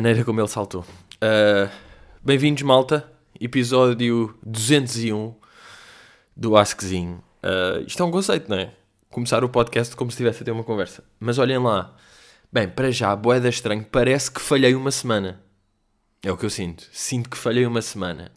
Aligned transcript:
Maneira 0.00 0.24
como 0.24 0.40
ele 0.40 0.48
saltou. 0.48 0.80
Uh, 1.16 1.70
Bem-vindos, 2.24 2.62
malta. 2.62 3.06
Episódio 3.38 4.34
201 4.42 5.34
do 6.34 6.56
Askzinho. 6.56 7.22
Uh, 7.44 7.84
isto 7.86 8.02
é 8.02 8.06
um 8.06 8.10
conceito, 8.10 8.48
não 8.48 8.56
é? 8.56 8.72
Começar 9.10 9.44
o 9.44 9.48
podcast 9.50 9.94
como 9.94 10.10
se 10.10 10.14
estivesse 10.14 10.40
a 10.40 10.46
ter 10.46 10.52
uma 10.52 10.64
conversa. 10.64 11.04
Mas 11.20 11.36
olhem 11.36 11.58
lá. 11.58 11.94
Bem, 12.50 12.66
para 12.66 12.90
já, 12.90 13.14
boeda 13.14 13.50
estranho. 13.50 13.84
Parece 13.84 14.30
que 14.30 14.40
falhei 14.40 14.74
uma 14.74 14.90
semana. 14.90 15.38
É 16.22 16.32
o 16.32 16.36
que 16.38 16.46
eu 16.46 16.50
sinto. 16.50 16.88
Sinto 16.90 17.28
que 17.28 17.36
falhei 17.36 17.66
uma 17.66 17.82
semana. 17.82 18.32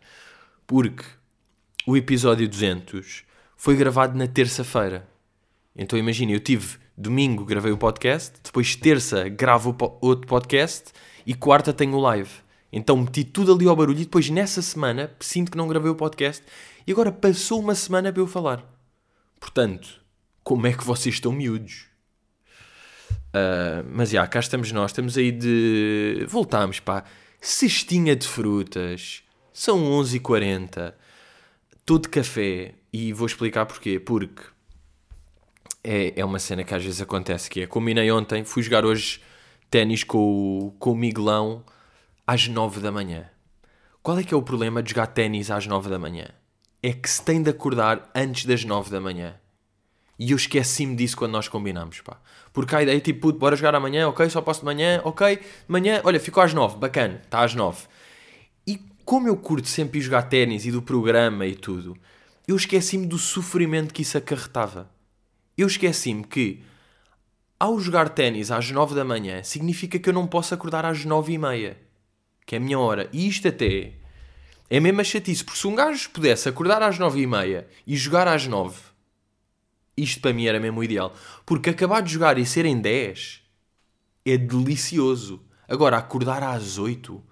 Porque 0.67 1.05
o 1.87 1.95
episódio 1.95 2.45
200 2.45 3.23
foi 3.55 3.77
gravado 3.77 4.17
na 4.17 4.27
terça-feira. 4.27 5.07
Então 5.73 5.97
imagina, 5.97 6.33
eu 6.33 6.41
tive 6.41 6.77
domingo 6.97 7.45
gravei 7.45 7.71
o 7.71 7.77
podcast, 7.77 8.33
depois 8.43 8.75
terça 8.75 9.29
gravo 9.29 9.73
outro 10.01 10.27
podcast 10.27 10.91
e 11.25 11.33
quarta 11.33 11.73
tenho 11.73 11.95
o 11.95 12.01
live. 12.01 12.29
Então 12.71 12.97
meti 12.97 13.23
tudo 13.23 13.53
ali 13.53 13.67
ao 13.67 13.75
barulho 13.75 13.99
e 13.99 14.05
depois 14.05 14.29
nessa 14.29 14.61
semana 14.61 15.11
sinto 15.19 15.51
que 15.51 15.57
não 15.57 15.67
gravei 15.67 15.91
o 15.91 15.95
podcast 15.95 16.43
e 16.87 16.91
agora 16.91 17.11
passou 17.11 17.59
uma 17.59 17.75
semana 17.75 18.11
para 18.11 18.21
eu 18.21 18.27
falar. 18.27 18.63
Portanto, 19.39 20.01
como 20.43 20.67
é 20.67 20.73
que 20.73 20.83
vocês 20.83 21.15
estão 21.15 21.31
miúdos? 21.31 21.85
Uh, 23.29 23.83
mas 23.91 24.09
já, 24.09 24.25
cá 24.27 24.39
estamos 24.39 24.71
nós, 24.71 24.91
estamos 24.91 25.17
aí 25.17 25.31
de. 25.31 26.25
Voltámos, 26.27 26.79
pá. 26.79 27.03
Cestinha 27.41 28.15
de 28.15 28.27
frutas, 28.27 29.23
são 29.51 29.83
11h40, 29.83 30.93
estou 31.77 31.99
de 31.99 32.07
café 32.07 32.73
e 32.91 33.11
vou 33.11 33.27
explicar 33.27 33.65
porquê. 33.65 33.99
Porque 33.99 34.43
é, 35.83 36.13
é 36.15 36.23
uma 36.23 36.39
cena 36.39 36.63
que 36.63 36.73
às 36.73 36.83
vezes 36.83 37.01
acontece, 37.01 37.49
que 37.49 37.61
é, 37.61 37.67
combinei 37.67 38.09
ontem, 38.11 38.43
fui 38.45 38.63
jogar 38.63 38.85
hoje 38.85 39.19
ténis 39.73 40.03
com, 40.03 40.19
o, 40.19 40.71
com 40.77 40.91
o 40.91 40.95
Miguelão 40.95 41.63
às 42.27 42.47
9 42.47 42.79
da 42.79 42.91
manhã. 42.91 43.25
Qual 44.03 44.19
é 44.19 44.23
que 44.23 44.31
é 44.31 44.37
o 44.37 44.43
problema 44.43 44.83
de 44.83 44.91
jogar 44.91 45.07
ténis 45.07 45.49
às 45.49 45.65
9 45.65 45.89
da 45.89 45.97
manhã? 45.97 46.27
É 46.83 46.93
que 46.93 47.09
se 47.09 47.23
tem 47.23 47.41
de 47.41 47.49
acordar 47.49 48.07
antes 48.13 48.45
das 48.45 48.63
9 48.63 48.91
da 48.91 49.01
manhã. 49.01 49.33
E 50.19 50.29
eu 50.29 50.37
esqueci-me 50.37 50.95
disso 50.95 51.17
quando 51.17 51.31
nós 51.31 51.47
combinamos, 51.47 52.01
pá. 52.01 52.21
Porque 52.53 52.75
a 52.75 52.83
ideia 52.83 52.97
é 52.97 52.99
tipo, 52.99 53.21
puto, 53.21 53.39
bora 53.39 53.55
jogar 53.55 53.73
amanhã, 53.73 54.07
ok, 54.07 54.29
só 54.29 54.43
posso 54.43 54.59
de 54.59 54.65
manhã, 54.67 55.01
ok, 55.03 55.39
manhã, 55.67 56.01
olha, 56.03 56.19
ficou 56.19 56.43
às 56.43 56.53
9, 56.53 56.77
bacana, 56.77 57.19
está 57.23 57.43
às 57.43 57.55
9. 57.55 57.87
E 58.67 58.79
como 59.03 59.27
eu 59.27 59.35
curto 59.35 59.67
sempre 59.67 59.99
jogar 59.99 60.21
ténis 60.29 60.67
e 60.67 60.71
do 60.71 60.83
programa 60.83 61.47
e 61.47 61.55
tudo, 61.55 61.97
eu 62.47 62.55
esqueci-me 62.55 63.07
do 63.07 63.17
sofrimento 63.17 63.91
que 63.91 64.03
isso 64.03 64.19
acarretava 64.19 64.87
eu 65.57 65.67
esqueci-me 65.67 66.23
que 66.23 66.63
ao 67.59 67.79
jogar 67.79 68.09
ténis 68.09 68.51
às 68.51 68.69
9 68.69 68.95
da 68.95 69.05
manhã 69.05 69.43
significa 69.43 69.97
que 69.97 70.09
eu 70.09 70.13
não 70.13 70.27
posso 70.27 70.53
acordar 70.53 70.85
às 70.85 71.05
9 71.05 71.33
e 71.33 71.37
meia, 71.37 71.77
que 72.45 72.55
é 72.55 72.57
a 72.57 72.61
minha 72.61 72.79
hora. 72.79 73.09
E 73.13 73.27
isto 73.27 73.47
até 73.47 73.93
é 74.69 74.79
mesmo 74.79 75.01
a 75.01 75.03
chatice, 75.03 75.43
porque 75.43 75.59
se 75.59 75.67
um 75.67 75.75
gajo 75.75 76.09
pudesse 76.09 76.49
acordar 76.49 76.81
às 76.81 76.97
9 76.97 77.21
e 77.21 77.27
meia 77.27 77.67
e 77.85 77.95
jogar 77.95 78.27
às 78.27 78.47
9, 78.47 78.79
isto 79.95 80.19
para 80.19 80.33
mim 80.33 80.45
era 80.45 80.59
mesmo 80.59 80.79
o 80.79 80.83
ideal. 80.83 81.13
Porque 81.45 81.69
acabar 81.69 82.01
de 82.01 82.11
jogar 82.11 82.37
e 82.37 82.45
serem 82.45 82.79
10 82.79 83.41
é 84.25 84.37
delicioso. 84.37 85.41
Agora, 85.67 85.97
acordar 85.97 86.43
às 86.43 86.77
8, 86.77 87.23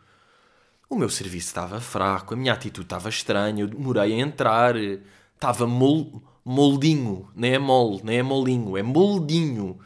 o 0.90 0.96
meu 0.96 1.10
serviço 1.10 1.48
estava 1.48 1.82
fraco, 1.82 2.34
a 2.34 2.38
minha 2.38 2.54
atitude 2.54 2.86
estava 2.86 3.10
estranha, 3.10 3.64
eu 3.64 3.68
demorei 3.68 4.14
a 4.14 4.20
entrar, 4.20 4.76
estava 4.76 5.66
mol 5.66 6.22
moldinho, 6.44 7.30
nem 7.36 7.54
é 7.54 7.60
mole, 7.60 8.02
nem 8.04 8.18
é 8.18 8.24
molinho, 8.24 8.76
é 8.76 8.84
moldinho. 8.84 9.80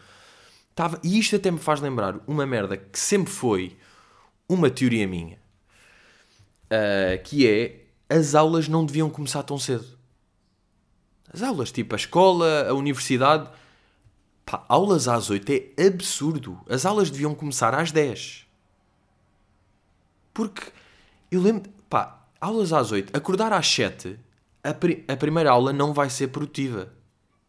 Tava, 0.76 1.00
e 1.02 1.18
isto 1.18 1.38
até 1.38 1.50
me 1.50 1.58
faz 1.58 1.80
lembrar 1.80 2.20
uma 2.28 2.46
merda 2.46 2.76
que 2.76 3.00
sempre 3.00 3.32
foi 3.32 3.78
uma 4.48 4.70
teoria 4.70 5.08
minha, 5.08 5.40
uh, 6.66 7.24
que 7.24 7.48
é 7.48 7.86
as 8.10 8.36
aulas 8.36 8.68
não 8.68 8.86
deviam 8.86 9.10
começar 9.10 9.42
tão 9.44 9.58
cedo. 9.58 9.86
As 11.34 11.42
aulas, 11.42 11.72
tipo 11.72 11.96
a 11.96 11.98
escola, 11.98 12.68
a 12.68 12.74
universidade, 12.74 13.50
pá, 14.46 14.66
aulas 14.68 15.08
às 15.08 15.30
8 15.30 15.52
é 15.52 15.88
absurdo. 15.88 16.60
As 16.70 16.86
aulas 16.86 17.10
deviam 17.10 17.34
começar 17.34 17.74
às 17.74 17.92
10. 17.92 18.46
Porque 20.34 20.72
eu 21.32 21.42
lembro, 21.42 21.72
pá, 21.90 22.22
aulas 22.40 22.72
às 22.74 22.92
8, 22.92 23.16
acordar 23.16 23.52
às 23.54 23.68
7 23.68 24.20
a, 24.64 24.74
pri 24.74 25.06
a 25.08 25.16
primeira 25.16 25.52
aula 25.52 25.72
não 25.72 25.94
vai 25.94 26.10
ser 26.10 26.28
produtiva. 26.30 26.92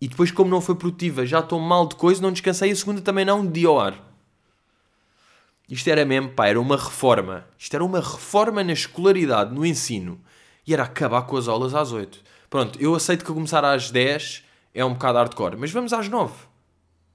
E 0.01 0.09
depois, 0.09 0.31
como 0.31 0.51
não 0.51 0.61
foi 0.61 0.75
produtiva, 0.75 1.25
já 1.25 1.41
estou 1.41 1.59
mal 1.59 1.87
de 1.87 1.95
coisa, 1.97 2.21
não 2.21 2.33
descansei, 2.33 2.71
a 2.71 2.77
segunda 2.77 3.01
também 3.01 3.25
não, 3.25 3.47
de 3.47 3.65
ao 3.65 3.81
ar. 3.81 3.95
Isto 5.69 5.89
era 5.89 6.05
mesmo, 6.05 6.31
pá, 6.31 6.47
era 6.47 6.61
uma 6.61 6.77
reforma. 6.77 7.47
Isto 7.59 7.75
era 7.75 7.85
uma 7.85 8.01
reforma 8.01 8.63
na 8.63 8.73
escolaridade, 8.73 9.55
no 9.55 9.65
ensino. 9.65 10.21
E 10.67 10.75
era 10.75 10.85
acabar 10.85 11.23
com 11.23 11.37
as 11.37 11.49
aulas 11.49 11.75
às 11.75 11.93
8. 11.93 12.21
Pronto, 12.49 12.81
eu 12.81 12.95
aceito 12.95 13.25
que 13.25 13.33
começar 13.33 13.65
às 13.65 13.91
10 13.91 14.45
é 14.75 14.85
um 14.85 14.93
bocado 14.93 15.19
hardcore, 15.19 15.57
mas 15.57 15.71
vamos 15.73 15.93
às 15.93 16.09
9. 16.09 16.33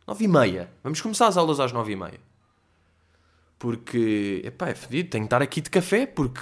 9 0.08 0.24
e 0.24 0.28
meia. 0.28 0.72
Vamos 0.84 1.00
começar 1.00 1.28
as 1.28 1.38
aulas 1.38 1.60
às 1.60 1.72
9 1.72 1.92
e 1.92 1.96
meia. 1.96 2.20
Porque, 3.58 4.42
epá, 4.44 4.70
é 4.70 4.76
fedido, 4.76 5.10
tenho 5.12 5.24
que 5.24 5.28
estar 5.28 5.42
aqui 5.42 5.62
de 5.62 5.70
café, 5.70 6.06
porque 6.06 6.42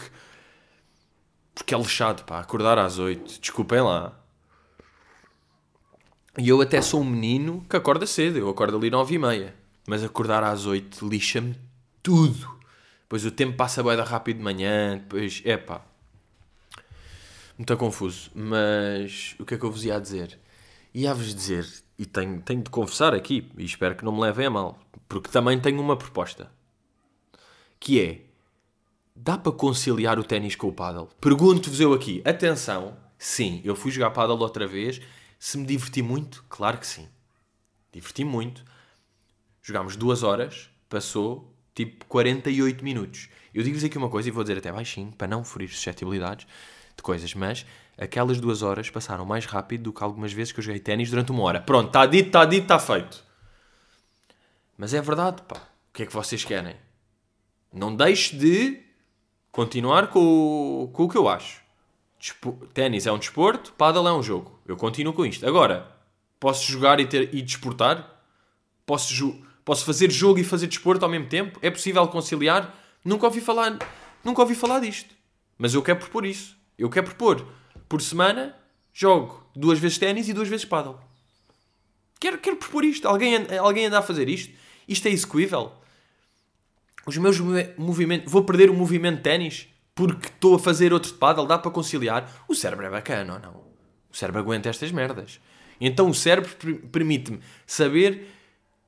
porque 1.54 1.76
é 1.76 1.78
lixado, 1.78 2.24
pá, 2.24 2.40
acordar 2.40 2.78
às 2.78 2.98
8. 2.98 3.42
Desculpem 3.42 3.82
lá. 3.82 4.18
E 6.40 6.48
eu 6.48 6.62
até 6.62 6.82
sou 6.82 7.02
um 7.02 7.06
menino 7.06 7.66
que 7.70 7.76
acorda 7.76 8.08
cedo. 8.08 8.38
Eu 8.38 8.50
acordo 8.50 8.78
ali 8.78 8.90
9 8.90 9.16
e 9.16 9.20
meia. 9.20 9.56
Mas 9.86 10.04
acordar 10.04 10.44
às 10.44 10.66
8 10.66 11.08
lixa-me 11.08 11.56
tudo. 12.02 12.58
Depois 13.02 13.26
o 13.26 13.32
tempo 13.32 13.58
passa 13.58 13.84
bem 13.84 13.98
rápido 13.98 14.38
de 14.38 14.44
manhã. 14.44 14.98
Depois, 14.98 15.42
é 15.44 15.58
pá. 15.58 15.82
Muito 17.58 17.76
confuso. 17.76 18.32
Mas 18.34 19.36
o 19.38 19.46
que 19.46 19.56
é 19.56 19.58
que 19.58 19.66
eu 19.66 19.72
vos 19.72 19.84
ia 19.84 20.00
dizer? 20.00 20.40
Ia-vos 20.94 21.36
dizer, 21.36 21.68
e 21.98 22.06
tenho, 22.06 22.42
tenho 22.42 22.64
de 22.64 22.70
confessar 22.70 23.14
aqui, 23.14 23.52
e 23.56 23.64
espero 23.64 23.96
que 23.96 24.04
não 24.04 24.12
me 24.12 24.22
levem 24.22 24.48
a 24.48 24.50
mal, 24.50 24.80
porque 25.08 25.30
também 25.30 25.60
tenho 25.60 25.80
uma 25.80 25.96
proposta. 25.96 26.52
Que 27.80 28.02
é, 28.02 28.22
Dá 29.22 29.38
para 29.38 29.52
conciliar 29.52 30.18
o 30.18 30.24
ténis 30.24 30.56
com 30.56 30.70
o 30.70 30.72
paddle? 30.72 31.10
Pergunto-vos 31.20 31.82
eu 31.82 31.92
aqui. 31.92 32.22
Atenção, 32.24 32.96
sim, 33.18 33.60
eu 33.66 33.76
fui 33.76 33.92
jogar 33.92 34.12
paddle 34.12 34.40
outra 34.40 34.66
vez. 34.66 35.02
Se 35.40 35.58
me 35.58 35.66
diverti 35.66 36.02
muito? 36.02 36.44
Claro 36.50 36.78
que 36.78 36.86
sim. 36.86 37.08
Diverti 37.94 38.26
muito. 38.26 38.64
Jogámos 39.62 39.96
duas 39.96 40.22
horas, 40.22 40.70
passou 40.90 41.56
tipo 41.74 42.06
48 42.06 42.84
minutos. 42.84 43.30
Eu 43.54 43.64
digo-vos 43.64 43.86
aqui 43.86 43.98
uma 43.98 44.10
coisa 44.10 44.28
e 44.28 44.32
vou 44.32 44.44
dizer 44.44 44.58
até 44.58 44.70
baixinho, 44.70 45.14
para 45.14 45.28
não 45.28 45.46
ferir 45.46 45.70
suscetibilidades 45.70 46.46
de 46.96 47.02
coisas, 47.02 47.34
mas 47.34 47.66
aquelas 47.98 48.40
duas 48.42 48.62
horas 48.62 48.90
passaram 48.90 49.26
mais 49.26 49.46
rápido 49.46 49.84
do 49.84 49.94
que 49.94 50.04
algumas 50.04 50.34
vezes 50.34 50.52
que 50.52 50.60
eu 50.60 50.64
joguei 50.64 50.82
ténis 50.82 51.10
durante 51.10 51.32
uma 51.32 51.44
hora. 51.44 51.62
Pronto, 51.62 51.88
está 51.88 52.06
dito, 52.06 52.28
está 52.28 52.44
dito, 52.44 52.64
está 52.64 52.78
feito. 52.78 53.24
Mas 54.78 54.94
é 54.94 55.02
verdade, 55.02 55.42
pá. 55.44 55.56
O 55.56 55.94
que 55.94 56.04
é 56.04 56.06
que 56.06 56.14
vocês 56.14 56.44
querem? 56.44 56.76
Não 57.72 57.96
deixe 57.96 58.36
de 58.36 58.82
continuar 59.52 60.08
com, 60.08 60.90
com 60.92 61.04
o 61.04 61.10
que 61.10 61.18
eu 61.18 61.30
acho. 61.30 61.62
Ténis 62.74 63.08
é 63.08 63.12
um 63.12 63.18
desporto, 63.18 63.74
paddle 63.74 64.08
é 64.08 64.14
um 64.14 64.22
jogo. 64.22 64.60
Eu 64.66 64.76
continuo 64.76 65.14
com 65.14 65.26
isto. 65.26 65.48
Agora, 65.48 65.96
posso 66.40 66.70
jogar 66.72 67.00
e, 67.00 67.06
ter, 67.06 67.34
e 67.34 67.42
desportar? 67.42 68.22
Posso, 68.86 69.42
posso 69.64 69.86
fazer 69.86 70.12
jogo 70.12 70.40
e 70.40 70.44
fazer 70.44 70.68
desporto 70.68 71.06
ao 71.06 71.12
mesmo 71.12 71.28
tempo? 71.28 71.60
É 71.62 71.70
possível 71.70 72.06
conciliar? 72.08 72.76
Nunca 73.04 73.26
ouvi 73.26 73.40
falar, 73.40 73.78
nunca 74.24 74.42
ouvi 74.42 74.56
falar 74.56 74.80
disto. 74.80 75.16
Mas 75.58 75.74
eu 75.74 75.82
quero 75.82 76.00
propor 76.00 76.26
isso. 76.26 76.58
Eu 76.78 76.90
quero 76.90 77.08
propor, 77.08 77.46
por 77.88 78.02
semana, 78.02 78.56
jogo 78.94 79.46
duas 79.56 79.80
vezes 79.80 79.98
ténis 79.98 80.28
e 80.30 80.34
duas 80.34 80.48
vezes 80.48 80.66
paddle. 80.66 80.98
Quero, 82.20 82.38
quero 82.38 82.58
propor 82.58 82.84
isto. 82.84 83.08
Alguém, 83.08 83.36
alguém 83.58 83.86
anda 83.86 84.00
a 84.00 84.02
fazer 84.02 84.28
isto? 84.28 84.54
Isto 84.88 85.08
é 85.08 85.12
execuível? 85.12 85.80
os 87.10 87.18
meus 87.18 87.40
movimentos, 87.78 88.32
vou 88.32 88.44
perder 88.44 88.70
o 88.70 88.74
movimento 88.74 89.18
de 89.18 89.24
ténis 89.24 89.68
porque 90.00 90.28
estou 90.28 90.56
a 90.56 90.60
fazer 90.60 90.94
outro 90.94 91.12
de 91.12 91.18
paddle, 91.18 91.46
dá 91.46 91.58
para 91.58 91.70
conciliar. 91.70 92.46
O 92.48 92.56
cérebro 92.56 92.86
é 92.86 92.90
bacana 92.90 93.34
ou 93.34 93.40
não? 93.42 93.52
O 94.10 94.16
cérebro 94.16 94.40
aguenta 94.40 94.70
estas 94.70 94.94
merdas. 94.94 95.42
Então 95.82 96.10
o 96.10 96.14
cérebro 96.14 96.50
permite-me 96.90 97.42
saber 97.68 98.30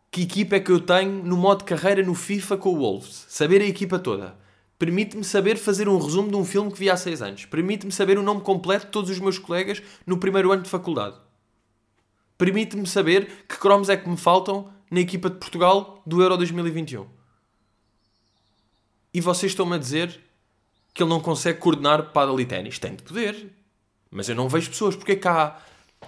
que 0.09 0.21
equipa 0.21 0.55
é 0.55 0.61
que 0.61 0.71
eu 0.71 0.79
tenho 0.79 1.21
no 1.21 1.35
modo 1.35 1.65
carreira 1.65 2.01
no 2.01 2.15
FIFA 2.15 2.55
com 2.55 2.69
o 2.69 2.77
Wolves. 2.77 3.25
Saber 3.27 3.61
a 3.61 3.65
equipa 3.65 3.99
toda. 3.99 4.37
Permite-me 4.79 5.25
saber 5.25 5.57
fazer 5.57 5.89
um 5.89 5.97
resumo 5.97 6.29
de 6.29 6.37
um 6.37 6.45
filme 6.45 6.71
que 6.71 6.79
vi 6.79 6.89
há 6.89 6.95
6 6.95 7.21
anos. 7.21 7.45
Permite-me 7.45 7.91
saber 7.91 8.17
o 8.17 8.23
nome 8.23 8.39
completo 8.39 8.85
de 8.85 8.93
todos 8.93 9.09
os 9.09 9.19
meus 9.19 9.37
colegas 9.37 9.83
no 10.07 10.17
primeiro 10.17 10.53
ano 10.53 10.63
de 10.63 10.69
faculdade. 10.69 11.17
Permite-me 12.37 12.87
saber 12.87 13.43
que 13.49 13.57
cromos 13.57 13.89
é 13.89 13.97
que 13.97 14.07
me 14.07 14.15
faltam 14.15 14.71
na 14.89 15.01
equipa 15.01 15.29
de 15.29 15.35
Portugal 15.35 16.01
do 16.05 16.21
Euro 16.21 16.37
2021 16.37 17.05
e 19.13 19.19
vocês 19.19 19.51
estão-me 19.51 19.75
a 19.75 19.77
dizer 19.77 20.21
que 20.93 21.03
ele 21.03 21.09
não 21.09 21.19
consegue 21.19 21.59
coordenar 21.59 22.11
paddle 22.11 22.39
e 22.39 22.45
ténis. 22.45 22.79
Tem 22.79 22.95
de 22.95 23.03
poder. 23.03 23.51
Mas 24.09 24.27
eu 24.29 24.35
não 24.35 24.49
vejo 24.49 24.69
pessoas. 24.69 24.95
Porque 24.95 25.13
é 25.13 25.15
que 25.15 25.27
há, 25.27 25.57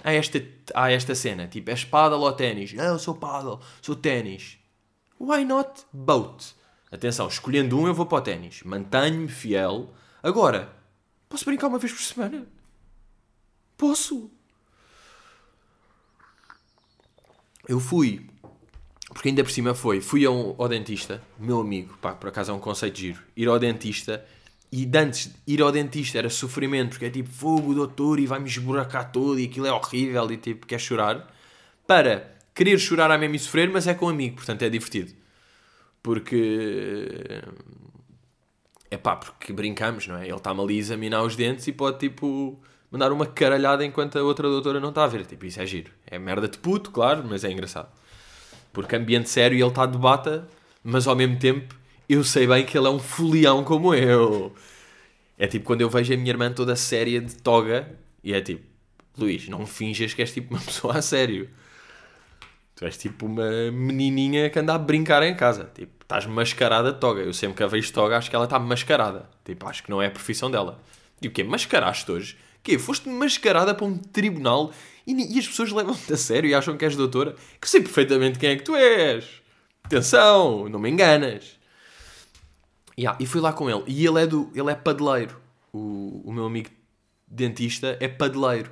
há, 0.04 0.14
esta, 0.14 0.44
há 0.74 0.92
esta 0.92 1.16
cena? 1.16 1.48
Tipo, 1.48 1.70
és 1.70 1.84
paddle 1.84 2.22
ou 2.22 2.34
ténis? 2.34 2.74
Não, 2.74 2.86
eu 2.86 3.00
sou 3.00 3.16
paddle, 3.16 3.60
sou 3.82 3.96
ténis. 3.96 4.58
Why 5.20 5.46
not 5.46 5.86
both? 5.92 6.56
Atenção, 6.92 7.28
escolhendo 7.28 7.80
um 7.80 7.88
eu 7.88 7.94
vou 7.94 8.06
para 8.06 8.18
o 8.18 8.22
ténis. 8.22 8.62
Mantenho-me 8.64 9.28
fiel. 9.28 9.94
Agora, 10.22 10.74
posso 11.30 11.46
brincar 11.46 11.68
uma 11.68 11.80
vez 11.80 11.92
por 11.92 12.02
semana? 12.02 12.46
Posso. 13.78 14.30
Eu 17.68 17.80
fui, 17.80 18.30
porque 19.08 19.30
ainda 19.30 19.44
por 19.44 19.52
cima 19.52 19.74
foi, 19.74 20.02
fui 20.02 20.26
ao 20.26 20.68
dentista, 20.68 21.24
meu 21.40 21.62
amigo, 21.62 21.98
pá, 22.02 22.14
por 22.14 22.28
acaso 22.28 22.52
é 22.52 22.54
um 22.54 22.60
conceito 22.60 23.00
giro, 23.00 23.24
ir 23.38 23.48
ao 23.48 23.58
dentista 23.58 24.26
e 24.76 24.88
de 24.88 24.98
antes 24.98 25.30
ir 25.46 25.62
ao 25.62 25.72
dentista 25.72 26.18
era 26.18 26.32
sofrimento, 26.32 26.90
porque 26.90 27.06
é 27.06 27.10
tipo 27.12 27.30
fogo, 27.30 27.76
doutor, 27.76 28.20
e 28.20 28.26
vai-me 28.26 28.50
esburacar 28.50 29.12
todo 29.12 29.40
e 29.40 29.46
aquilo 29.46 29.68
é 29.68 29.72
horrível 29.72 30.32
e 30.32 30.38
tipo, 30.38 30.66
quer 30.66 30.80
chorar. 30.80 31.32
Para 31.86 32.36
querer 32.56 32.80
chorar 32.80 33.12
a 33.12 33.18
mesmo 33.20 33.36
e 33.36 33.40
sofrer, 33.40 33.70
mas 33.70 33.86
é 33.86 33.94
com 33.94 34.08
um 34.08 34.10
amigo, 34.10 34.38
portanto 34.38 34.64
é 34.64 34.70
divertido. 34.72 35.14
Porque. 36.02 37.44
É 38.90 38.98
pá, 38.98 39.16
porque 39.16 39.54
brincamos, 39.54 40.08
não 40.08 40.18
é? 40.18 40.26
Ele 40.26 40.38
está-me 40.38 40.60
ali 40.60 40.78
a 40.78 40.80
examinar 40.80 41.22
os 41.22 41.36
dentes 41.36 41.68
e 41.68 41.72
pode 41.72 42.00
tipo 42.00 42.60
mandar 42.90 43.12
uma 43.12 43.28
caralhada 43.28 43.86
enquanto 43.86 44.18
a 44.18 44.24
outra 44.24 44.50
doutora 44.50 44.80
não 44.80 44.90
está 44.90 45.04
a 45.04 45.08
ver. 45.08 45.24
Tipo, 45.28 45.46
isso 45.46 45.62
é 45.62 45.68
giro. 45.68 45.92
É 46.08 46.18
merda 46.18 46.48
de 46.48 46.58
puto, 46.58 46.90
claro, 46.90 47.24
mas 47.30 47.44
é 47.44 47.52
engraçado. 47.52 47.90
Porque 48.72 48.96
ambiente 48.96 49.30
sério 49.30 49.56
e 49.56 49.62
ele 49.62 49.70
está 49.70 49.86
de 49.86 50.00
bata, 50.00 50.48
mas 50.84 51.06
ao 51.06 51.16
mesmo 51.16 51.38
tempo 51.38 51.76
eu 52.08 52.24
sei 52.24 52.48
bem 52.48 52.66
que 52.66 52.78
ele 52.78 52.88
é 52.88 52.90
um 52.90 53.00
folião 53.00 53.64
como 53.64 53.94
eu. 53.94 54.54
É 55.38 55.48
tipo 55.48 55.66
quando 55.66 55.82
eu 55.82 55.90
vejo 55.90 56.14
a 56.14 56.18
minha 56.18 56.30
irmã 56.30 56.52
toda 56.52 56.76
séria 56.76 57.20
de 57.20 57.36
toga 57.36 57.90
e 58.24 58.34
é 58.34 58.42
tipo, 58.42 58.64
Luís, 59.18 59.48
não 59.48 59.66
finjas 59.66 60.14
que 60.14 60.22
és 60.22 60.32
tipo 60.32 60.54
uma 60.54 60.62
pessoa 60.64 60.98
a 60.98 61.02
sério. 61.02 61.50
Tu 62.76 62.86
és 62.86 62.98
tipo 62.98 63.26
uma 63.26 63.72
menininha 63.72 64.50
que 64.50 64.60
anda 64.60 64.74
a 64.74 64.78
brincar 64.78 65.22
em 65.24 65.36
casa. 65.36 65.70
Tipo, 65.74 65.92
estás 66.02 66.26
mascarada 66.26 66.92
de 66.92 67.00
toga. 67.00 67.22
Eu 67.22 67.34
sempre 67.34 67.58
que 67.58 67.64
a 67.64 67.68
vejo 67.68 67.94
toga 67.94 68.18
acho 68.18 68.30
que 68.30 68.36
ela 68.36 68.46
está 68.46 68.58
mascarada. 68.58 69.30
Tipo, 69.46 69.68
acho 69.68 69.84
que 69.84 69.92
não 69.92 70.02
é 70.02 70.08
a 70.08 70.12
profissão 70.12 70.50
dela. 70.50 70.82
E 71.22 71.28
o 71.28 71.32
quê? 71.32 71.44
Mascaraste 71.44 72.12
hoje? 72.12 72.38
quê? 72.64 72.80
Foste 72.80 73.10
mascarada 73.10 73.76
para 73.76 73.86
um 73.86 73.98
tribunal 73.98 74.72
e, 75.06 75.36
e 75.36 75.40
as 75.40 75.48
pessoas 75.48 75.72
levam-te 75.72 76.12
a 76.12 76.18
sério 76.18 76.50
e 76.50 76.56
acham 76.56 76.78
que 76.78 76.86
és 76.86 76.96
doutora? 76.96 77.36
Que 77.60 77.70
sei 77.70 77.82
perfeitamente 77.82 78.40
quem 78.40 78.52
é 78.52 78.56
que 78.56 78.64
tu 78.64 78.76
és. 78.76 79.26
Atenção, 79.84 80.70
não 80.70 80.80
me 80.80 80.90
enganas. 80.90 81.60
Yeah, 82.98 83.18
e 83.22 83.26
fui 83.26 83.42
lá 83.42 83.54
com 83.54 83.70
ele. 83.70 83.84
E 83.88 84.06
ele 84.06 84.22
é, 84.22 84.28
do, 84.28 84.52
ele 84.54 84.72
é 84.72 84.76
padeleiro. 84.76 85.40
O, 85.72 86.22
o 86.26 86.32
meu 86.32 86.46
amigo 86.46 86.70
dentista 87.28 87.98
é 88.00 88.08
padeleiro. 88.08 88.72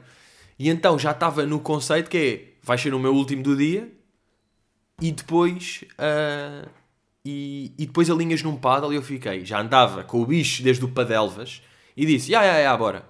E 0.60 0.70
então 0.70 0.98
já 1.00 1.12
estava 1.12 1.46
no 1.46 1.60
conceito 1.60 2.10
que 2.10 2.18
é, 2.18 2.58
vai 2.62 2.78
ser 2.78 2.94
o 2.94 3.00
meu 3.00 3.14
último 3.14 3.44
do 3.44 3.56
dia 3.56 3.92
e 5.02 5.12
depois... 5.12 5.84
Uh, 5.94 6.70
e, 7.24 7.74
e 7.78 7.86
depois 7.86 8.10
alinhas 8.10 8.42
num 8.42 8.56
paddle 8.56 8.92
e 8.92 8.96
eu 8.96 9.02
fiquei. 9.02 9.46
Já 9.46 9.62
andava 9.62 10.04
com 10.04 10.22
o 10.22 10.26
bicho 10.26 10.64
desde 10.64 10.84
o 10.84 10.88
Padelvas 10.88 11.62
e 11.96 12.06
disse, 12.06 12.32
ya, 12.32 12.44
ya, 12.44 12.58
ya, 12.58 12.76
bora. 12.76 13.08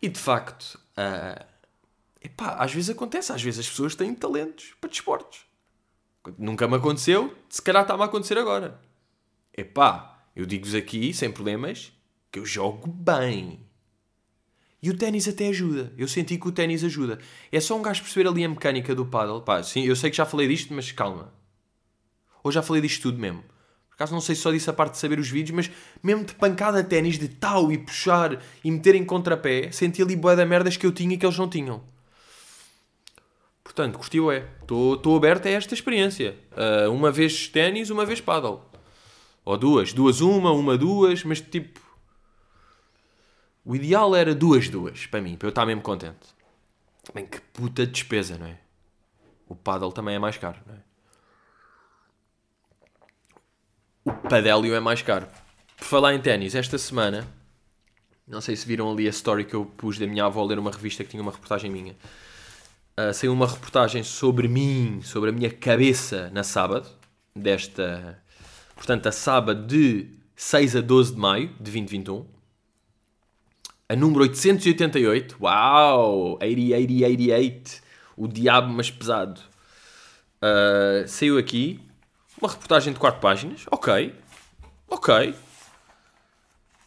E 0.00 0.08
de 0.08 0.18
facto, 0.18 0.78
uh, 0.96 1.44
epá, 2.20 2.56
às 2.56 2.72
vezes 2.72 2.90
acontece, 2.90 3.32
às 3.32 3.42
vezes 3.42 3.60
as 3.60 3.68
pessoas 3.68 3.94
têm 3.94 4.14
talentos 4.14 4.74
para 4.80 4.90
desportos. 4.90 5.40
Nunca 6.38 6.66
me 6.66 6.76
aconteceu, 6.76 7.36
se 7.48 7.62
calhar 7.62 7.82
está-me 7.82 8.02
a 8.02 8.06
acontecer 8.06 8.36
agora. 8.36 8.80
Epá, 9.56 10.15
eu 10.36 10.44
digo-vos 10.44 10.74
aqui, 10.74 11.14
sem 11.14 11.32
problemas, 11.32 11.90
que 12.30 12.38
eu 12.38 12.44
jogo 12.44 12.86
bem. 12.86 13.58
E 14.82 14.90
o 14.90 14.96
ténis 14.96 15.26
até 15.26 15.48
ajuda. 15.48 15.94
Eu 15.96 16.06
senti 16.06 16.36
que 16.36 16.46
o 16.46 16.52
ténis 16.52 16.84
ajuda. 16.84 17.18
É 17.50 17.58
só 17.58 17.74
um 17.76 17.80
gajo 17.80 18.02
perceber 18.02 18.28
ali 18.28 18.44
a 18.44 18.48
mecânica 18.48 18.94
do 18.94 19.06
paddle. 19.06 19.40
Pá, 19.40 19.62
sim, 19.62 19.84
eu 19.84 19.96
sei 19.96 20.10
que 20.10 20.16
já 20.16 20.26
falei 20.26 20.46
disto, 20.46 20.74
mas 20.74 20.92
calma. 20.92 21.32
Ou 22.44 22.52
já 22.52 22.62
falei 22.62 22.82
disto 22.82 23.00
tudo 23.00 23.18
mesmo. 23.18 23.42
Por 23.88 23.94
acaso 23.94 24.12
não 24.12 24.20
sei 24.20 24.34
se 24.34 24.42
só 24.42 24.52
disse 24.52 24.68
a 24.68 24.74
parte 24.74 24.92
de 24.92 24.98
saber 24.98 25.18
os 25.18 25.28
vídeos, 25.28 25.56
mas 25.56 25.70
mesmo 26.02 26.26
de 26.26 26.34
pancada 26.34 26.84
ténis, 26.84 27.18
de 27.18 27.28
tal 27.28 27.72
e 27.72 27.78
puxar 27.78 28.38
e 28.62 28.70
meter 28.70 28.94
em 28.94 29.06
contrapé, 29.06 29.72
senti 29.72 30.02
ali 30.02 30.14
boa 30.14 30.36
da 30.36 30.44
merdas 30.44 30.76
que 30.76 30.84
eu 30.84 30.92
tinha 30.92 31.14
e 31.14 31.16
que 31.16 31.24
eles 31.24 31.38
não 31.38 31.48
tinham. 31.48 31.82
Portanto, 33.64 33.98
curtiu 33.98 34.30
é. 34.30 34.46
Estou 34.60 35.16
aberto 35.16 35.46
a 35.46 35.50
esta 35.50 35.72
experiência. 35.72 36.36
Uh, 36.52 36.92
uma 36.92 37.10
vez 37.10 37.48
ténis, 37.48 37.88
uma 37.88 38.04
vez 38.04 38.20
paddle. 38.20 38.75
Ou 39.46 39.56
duas. 39.56 39.94
Duas 39.94 40.20
uma, 40.20 40.52
uma 40.52 40.76
duas, 40.76 41.24
mas 41.24 41.40
tipo... 41.40 41.80
O 43.64 43.74
ideal 43.74 44.14
era 44.14 44.34
duas 44.34 44.68
duas, 44.68 45.06
para 45.06 45.22
mim, 45.22 45.36
para 45.36 45.46
eu 45.46 45.50
estar 45.50 45.64
mesmo 45.64 45.80
contente. 45.80 46.34
Bem, 47.14 47.26
que 47.26 47.40
puta 47.40 47.86
despesa, 47.86 48.36
não 48.36 48.46
é? 48.46 48.58
O 49.48 49.56
paddle 49.56 49.92
também 49.92 50.14
é 50.14 50.18
mais 50.18 50.36
caro, 50.36 50.58
não 50.66 50.74
é? 50.74 50.86
o 54.06 54.12
padélio 54.12 54.72
é 54.72 54.80
mais 54.80 55.02
caro. 55.02 55.26
Por 55.76 55.84
falar 55.84 56.14
em 56.14 56.20
ténis, 56.20 56.54
esta 56.54 56.78
semana, 56.78 57.26
não 58.26 58.40
sei 58.40 58.54
se 58.54 58.66
viram 58.66 58.90
ali 58.90 59.06
a 59.06 59.10
story 59.10 59.44
que 59.44 59.54
eu 59.54 59.66
pus 59.66 59.98
da 59.98 60.06
minha 60.06 60.24
avó 60.24 60.44
ler 60.44 60.58
uma 60.58 60.70
revista 60.70 61.02
que 61.02 61.10
tinha 61.10 61.22
uma 61.22 61.32
reportagem 61.32 61.70
minha. 61.70 61.96
Uh, 62.98 63.12
saiu 63.12 63.32
uma 63.32 63.46
reportagem 63.46 64.04
sobre 64.04 64.46
mim, 64.46 65.00
sobre 65.02 65.30
a 65.30 65.32
minha 65.32 65.50
cabeça 65.50 66.30
na 66.32 66.44
sábado, 66.44 66.88
desta. 67.34 68.22
Portanto, 68.76 69.08
a 69.08 69.12
sábado 69.12 69.66
de 69.66 70.06
6 70.36 70.76
a 70.76 70.80
12 70.82 71.14
de 71.14 71.18
maio 71.18 71.48
de 71.48 71.64
2021. 71.64 72.26
A 73.88 73.96
número 73.96 74.22
888. 74.22 75.36
Uau! 75.40 76.38
80, 76.40 76.76
80, 76.76 77.06
88. 77.06 77.82
O 78.16 78.28
diabo, 78.28 78.72
mas 78.72 78.90
pesado. 78.90 79.40
Uh, 80.36 81.08
saiu 81.08 81.38
aqui 81.38 81.80
uma 82.40 82.50
reportagem 82.50 82.92
de 82.92 82.98
4 82.98 83.20
páginas. 83.20 83.64
Ok. 83.70 84.14
Ok. 84.88 85.34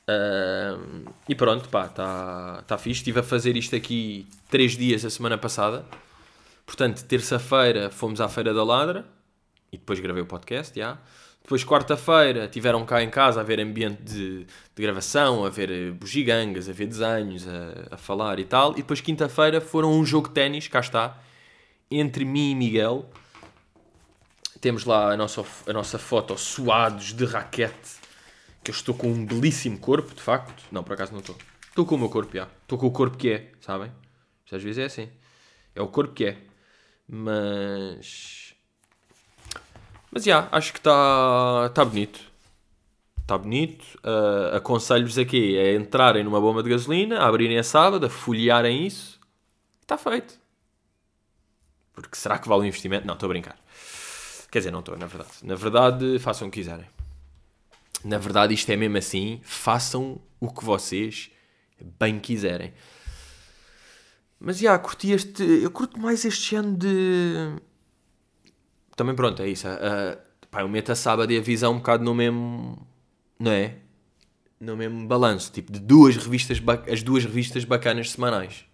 Uh, 0.10 1.12
e 1.28 1.36
pronto, 1.36 1.70
pá, 1.70 1.86
está 1.86 2.64
tá 2.68 2.78
fixe. 2.78 3.00
Estive 3.00 3.20
a 3.20 3.24
fazer 3.24 3.58
isto 3.58 3.76
aqui 3.76 4.28
3 4.50 4.78
dias 4.78 5.04
a 5.06 5.10
semana 5.10 5.38
passada. 5.38 5.86
Portanto, 6.66 7.04
terça-feira 7.04 7.90
fomos 7.90 8.22
à 8.22 8.30
Feira 8.30 8.54
da 8.54 8.64
Ladra. 8.64 9.06
E 9.72 9.78
depois 9.78 10.00
gravei 10.00 10.22
o 10.22 10.26
podcast, 10.26 10.78
já. 10.78 10.98
Depois, 11.42 11.64
quarta-feira, 11.64 12.48
tiveram 12.48 12.86
cá 12.86 13.02
em 13.02 13.10
casa 13.10 13.42
a 13.42 13.44
ver 13.44 13.60
ambiente 13.60 14.04
de, 14.04 14.46
de 14.46 14.82
gravação, 14.82 15.46
a 15.46 15.50
ver 15.50 15.72
eh, 15.72 15.92
bugigangas, 15.92 16.70
a 16.70 16.74
ver 16.74 16.86
desenhos, 16.86 17.48
a, 17.48 17.96
a 17.96 17.98
falar 17.98 18.40
e 18.40 18.46
tal. 18.46 18.74
E 18.74 18.78
depois, 18.78 19.02
quinta-feira, 19.02 19.60
foram 19.60 19.92
um 19.92 20.06
jogo 20.06 20.28
de 20.28 20.36
ténis, 20.36 20.68
cá 20.68 20.80
está, 20.80 21.18
entre 21.90 22.24
mim 22.24 22.52
e 22.52 22.56
Miguel 22.56 23.10
temos 24.62 24.84
lá 24.86 25.14
a 25.14 25.18
nossa, 25.18 25.44
a 25.68 25.74
nossa 25.74 25.98
foto 25.98 26.38
suados 26.38 27.14
de 27.14 27.26
raquete. 27.26 28.00
Que 28.64 28.72
eu 28.72 28.76
estou 28.76 28.94
com 28.94 29.08
um 29.08 29.26
belíssimo 29.26 29.80
corpo, 29.80 30.14
de 30.14 30.22
facto. 30.22 30.64
Não, 30.72 30.84
por 30.84 30.94
acaso 30.94 31.14
não 31.14 31.20
estou. 31.20 31.38
Estou 31.70 31.86
com 31.86 31.96
o 31.96 31.98
meu 31.98 32.10
corpo, 32.10 32.36
já. 32.36 32.48
Estou 32.64 32.78
com 32.78 32.88
o 32.88 32.92
corpo 32.92 33.18
que 33.18 33.32
é, 33.32 33.52
sabem? 33.62 33.92
Às 34.52 34.62
vezes 34.62 34.80
é 34.80 34.86
assim. 34.86 35.10
É 35.74 35.82
o 35.82 35.88
corpo 35.88 36.14
que 36.14 36.26
é. 36.26 36.38
Mas. 37.08 38.49
Mas 40.12 40.24
já, 40.24 40.48
acho 40.52 40.74
que 40.74 40.80
está 40.80 41.70
tá 41.70 41.86
bonito. 41.86 42.20
Está 43.22 43.38
bonito. 43.38 43.86
Uh, 43.98 44.56
Aconselho-vos 44.56 45.18
aqui 45.18 45.58
a 45.58 45.76
entrarem 45.76 46.24
numa 46.24 46.42
bomba 46.42 46.64
de 46.64 46.70
gasolina, 46.70 47.20
a 47.20 47.28
abrirem 47.28 47.60
a 47.60 47.64
sábado, 47.64 48.06
a 48.06 48.10
folhearem 48.10 48.88
isso. 48.88 49.20
Está 49.82 49.98
feito. 49.98 50.40
Porque 51.94 52.16
será 52.16 52.40
que 52.40 52.48
vale 52.48 52.62
o 52.62 52.66
investimento? 52.66 53.06
Não, 53.06 53.14
estou 53.14 53.28
a 53.28 53.30
brincar. 53.30 53.58
Quer 54.52 54.60
dizer, 54.60 54.72
não 54.72 54.80
estou, 54.80 54.98
na 54.98 55.06
verdade. 55.06 55.32
Na 55.44 55.56
verdade, 55.56 56.20
façam 56.20 56.48
o 56.48 56.52
que 56.52 56.60
quiserem. 56.60 56.88
Na 58.04 58.18
verdade, 58.18 58.54
isto 58.54 58.72
é 58.72 58.76
mesmo 58.76 58.98
assim. 58.98 59.40
Façam 59.44 60.20
o 60.40 60.52
que 60.52 60.64
vocês 60.64 61.30
bem 62.00 62.20
quiserem. 62.20 62.74
Mas, 64.40 64.58
já, 64.58 64.80
curti 64.80 65.12
este... 65.12 65.44
Eu 65.44 65.70
curto 65.70 66.00
mais 66.00 66.26
este 66.26 66.56
ano 66.56 66.76
de... 66.76 67.56
Também, 69.00 69.16
pronto, 69.16 69.42
é 69.42 69.48
isso. 69.48 69.66
Uh, 69.66 70.18
pá, 70.52 70.60
eu 70.60 70.68
meto 70.68 70.92
a 70.92 70.96
sábado 70.96 71.32
e 71.32 71.38
a 71.38 71.42
visão 71.42 71.72
um 71.72 71.78
bocado 71.78 72.04
no 72.04 72.14
mesmo... 72.14 72.86
Não 73.40 73.50
é? 73.50 73.78
No 74.60 74.76
mesmo 74.76 75.08
balanço. 75.08 75.54
Tipo, 75.54 75.72
de 75.72 75.80
duas 75.80 76.18
revistas... 76.18 76.62
As 76.92 77.02
duas 77.02 77.24
revistas 77.24 77.64
bacanas 77.64 78.12
semanais. 78.12 78.66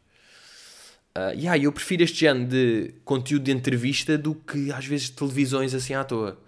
Uh, 1.15 1.37
yeah, 1.37 1.55
eu 1.59 1.71
prefiro 1.71 2.01
este 2.01 2.21
género 2.21 2.47
de 2.47 2.95
conteúdo 3.05 3.43
de 3.43 3.51
entrevista 3.51 4.17
do 4.17 4.33
que 4.33 4.71
às 4.71 4.87
vezes 4.87 5.11
televisões 5.11 5.75
assim 5.75 5.93
à 5.93 6.03
toa. 6.03 6.41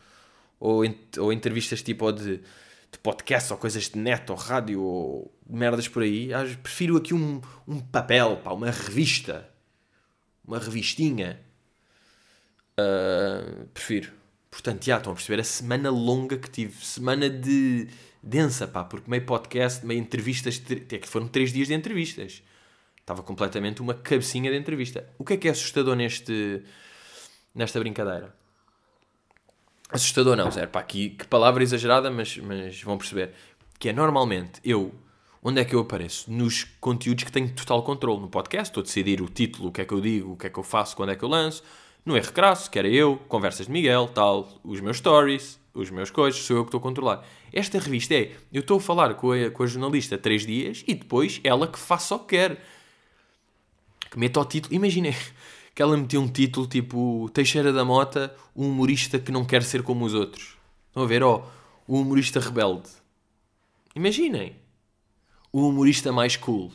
Ou, 0.60 0.84
ou 1.20 1.32
entrevistas 1.32 1.84
tipo 1.84 2.12
de, 2.12 2.38
de 2.38 2.98
podcast 3.04 3.54
ou 3.54 3.60
coisas 3.60 3.90
de 3.90 4.00
net 4.00 4.32
ou 4.32 4.36
rádio 4.36 4.82
ou 4.82 5.32
merdas 5.48 5.88
por 5.88 6.02
aí. 6.02 6.32
Prefiro 6.64 6.98
aqui 6.98 7.14
um, 7.14 7.40
um 7.68 7.80
papel, 7.80 8.38
pá, 8.38 8.54
uma 8.54 8.72
revista. 8.72 9.48
Uma 10.44 10.58
revistinha. 10.58 11.46
Uh, 12.80 13.66
prefiro. 13.74 14.12
Portanto, 14.52 14.86
já 14.86 14.98
estão 14.98 15.12
a 15.12 15.16
perceber 15.16 15.42
a 15.42 15.44
semana 15.44 15.90
longa 15.90 16.38
que 16.38 16.50
tive. 16.50 16.84
Semana 16.84 17.30
de 17.30 17.88
densa, 18.22 18.68
pá, 18.68 18.84
porque 18.84 19.10
meio 19.10 19.26
podcast, 19.26 19.86
meio 19.86 20.00
entrevistas. 20.00 20.62
É 20.92 20.98
que 20.98 21.08
foram 21.08 21.28
três 21.28 21.52
dias 21.52 21.68
de 21.68 21.74
entrevistas. 21.74 22.44
Estava 23.00 23.24
completamente 23.24 23.82
uma 23.82 23.94
cabecinha 23.94 24.52
de 24.52 24.58
entrevista. 24.58 25.08
O 25.18 25.24
que 25.24 25.34
é 25.34 25.38
que 25.38 25.48
é 25.48 25.52
assustador 25.52 25.96
neste, 25.96 26.62
nesta 27.56 27.80
brincadeira? 27.80 28.36
Assustador 29.90 30.36
não, 30.36 30.52
zero. 30.52 30.68
Pá, 30.70 30.80
aqui, 30.80 31.12
que 31.12 31.26
palavra 31.26 31.64
exagerada, 31.64 32.12
mas, 32.12 32.38
mas 32.38 32.82
vão 32.82 32.98
perceber. 32.98 33.32
Que 33.80 33.90
é 33.90 33.94
normalmente 33.94 34.60
eu, 34.64 34.94
onde 35.42 35.62
é 35.62 35.66
que 35.66 35.74
eu 35.74 35.80
apareço? 35.80 36.30
Nos 36.30 36.66
conteúdos 36.82 37.24
que 37.24 37.32
tenho 37.32 37.50
total 37.54 37.82
controle. 37.84 38.20
No 38.20 38.28
podcast, 38.28 38.70
estou 38.70 38.82
a 38.82 38.84
decidir 38.84 39.22
o 39.22 39.30
título, 39.30 39.70
o 39.70 39.72
que 39.72 39.82
é 39.82 39.86
que 39.86 39.94
eu 39.94 40.02
digo, 40.02 40.34
o 40.34 40.38
que 40.38 40.48
é 40.48 40.50
que 40.50 40.60
eu 40.60 40.64
faço, 40.64 40.96
quando 40.96 41.12
é 41.12 41.16
que 41.16 41.24
eu 41.24 41.30
lanço. 41.30 41.64
No 42.06 42.16
erro 42.16 42.32
crasso, 42.32 42.72
que 42.72 42.80
era 42.80 42.88
eu, 42.88 43.18
conversas 43.28 43.66
de 43.66 43.72
Miguel, 43.72 44.10
tal, 44.14 44.48
os 44.64 44.80
meus 44.80 44.98
stories, 44.98 45.60
os 45.74 45.90
meus 45.90 46.10
coisas, 46.10 46.42
sou 46.42 46.58
eu 46.58 46.64
que 46.64 46.70
estou 46.70 46.80
a 46.80 46.82
controlar. 46.82 47.26
Esta 47.54 47.80
revista 47.80 48.16
é, 48.16 48.36
eu 48.52 48.62
estou 48.62 48.78
a 48.78 48.82
falar 48.82 49.14
com 49.16 49.32
a, 49.32 49.50
com 49.52 49.64
a 49.64 49.68
jornalista 49.68 50.18
três 50.18 50.46
dias 50.46 50.84
e 50.88 50.94
depois 50.94 51.40
ela 51.44 51.68
que 51.68 51.78
faça 51.78 52.16
o 52.16 52.20
que 52.20 52.38
quer. 52.38 52.64
Que 54.10 54.18
meta 54.18 54.40
o 54.40 54.46
título. 54.46 54.74
Imaginem 54.74 55.16
que 55.76 55.82
ela 55.82 55.96
metia 55.96 56.20
um 56.20 56.28
título 56.28 56.66
tipo 56.66 57.30
Teixeira 57.34 57.72
da 57.72 57.86
Mota, 57.86 58.36
um 58.56 58.68
humorista 58.70 59.20
que 59.20 59.32
não 59.32 59.46
quer 59.46 59.64
ser 59.64 59.84
como 59.84 60.06
os 60.06 60.14
outros. 60.14 60.58
Estão 60.88 61.04
a 61.04 61.06
ver? 61.06 61.22
Ó, 61.24 61.44
oh, 61.88 61.94
o 61.94 62.02
humorista 62.02 62.40
rebelde. 62.40 62.90
Imaginem. 63.96 64.56
O 65.52 65.68
humorista 65.68 66.12
mais 66.12 66.36
cool. 66.36 66.72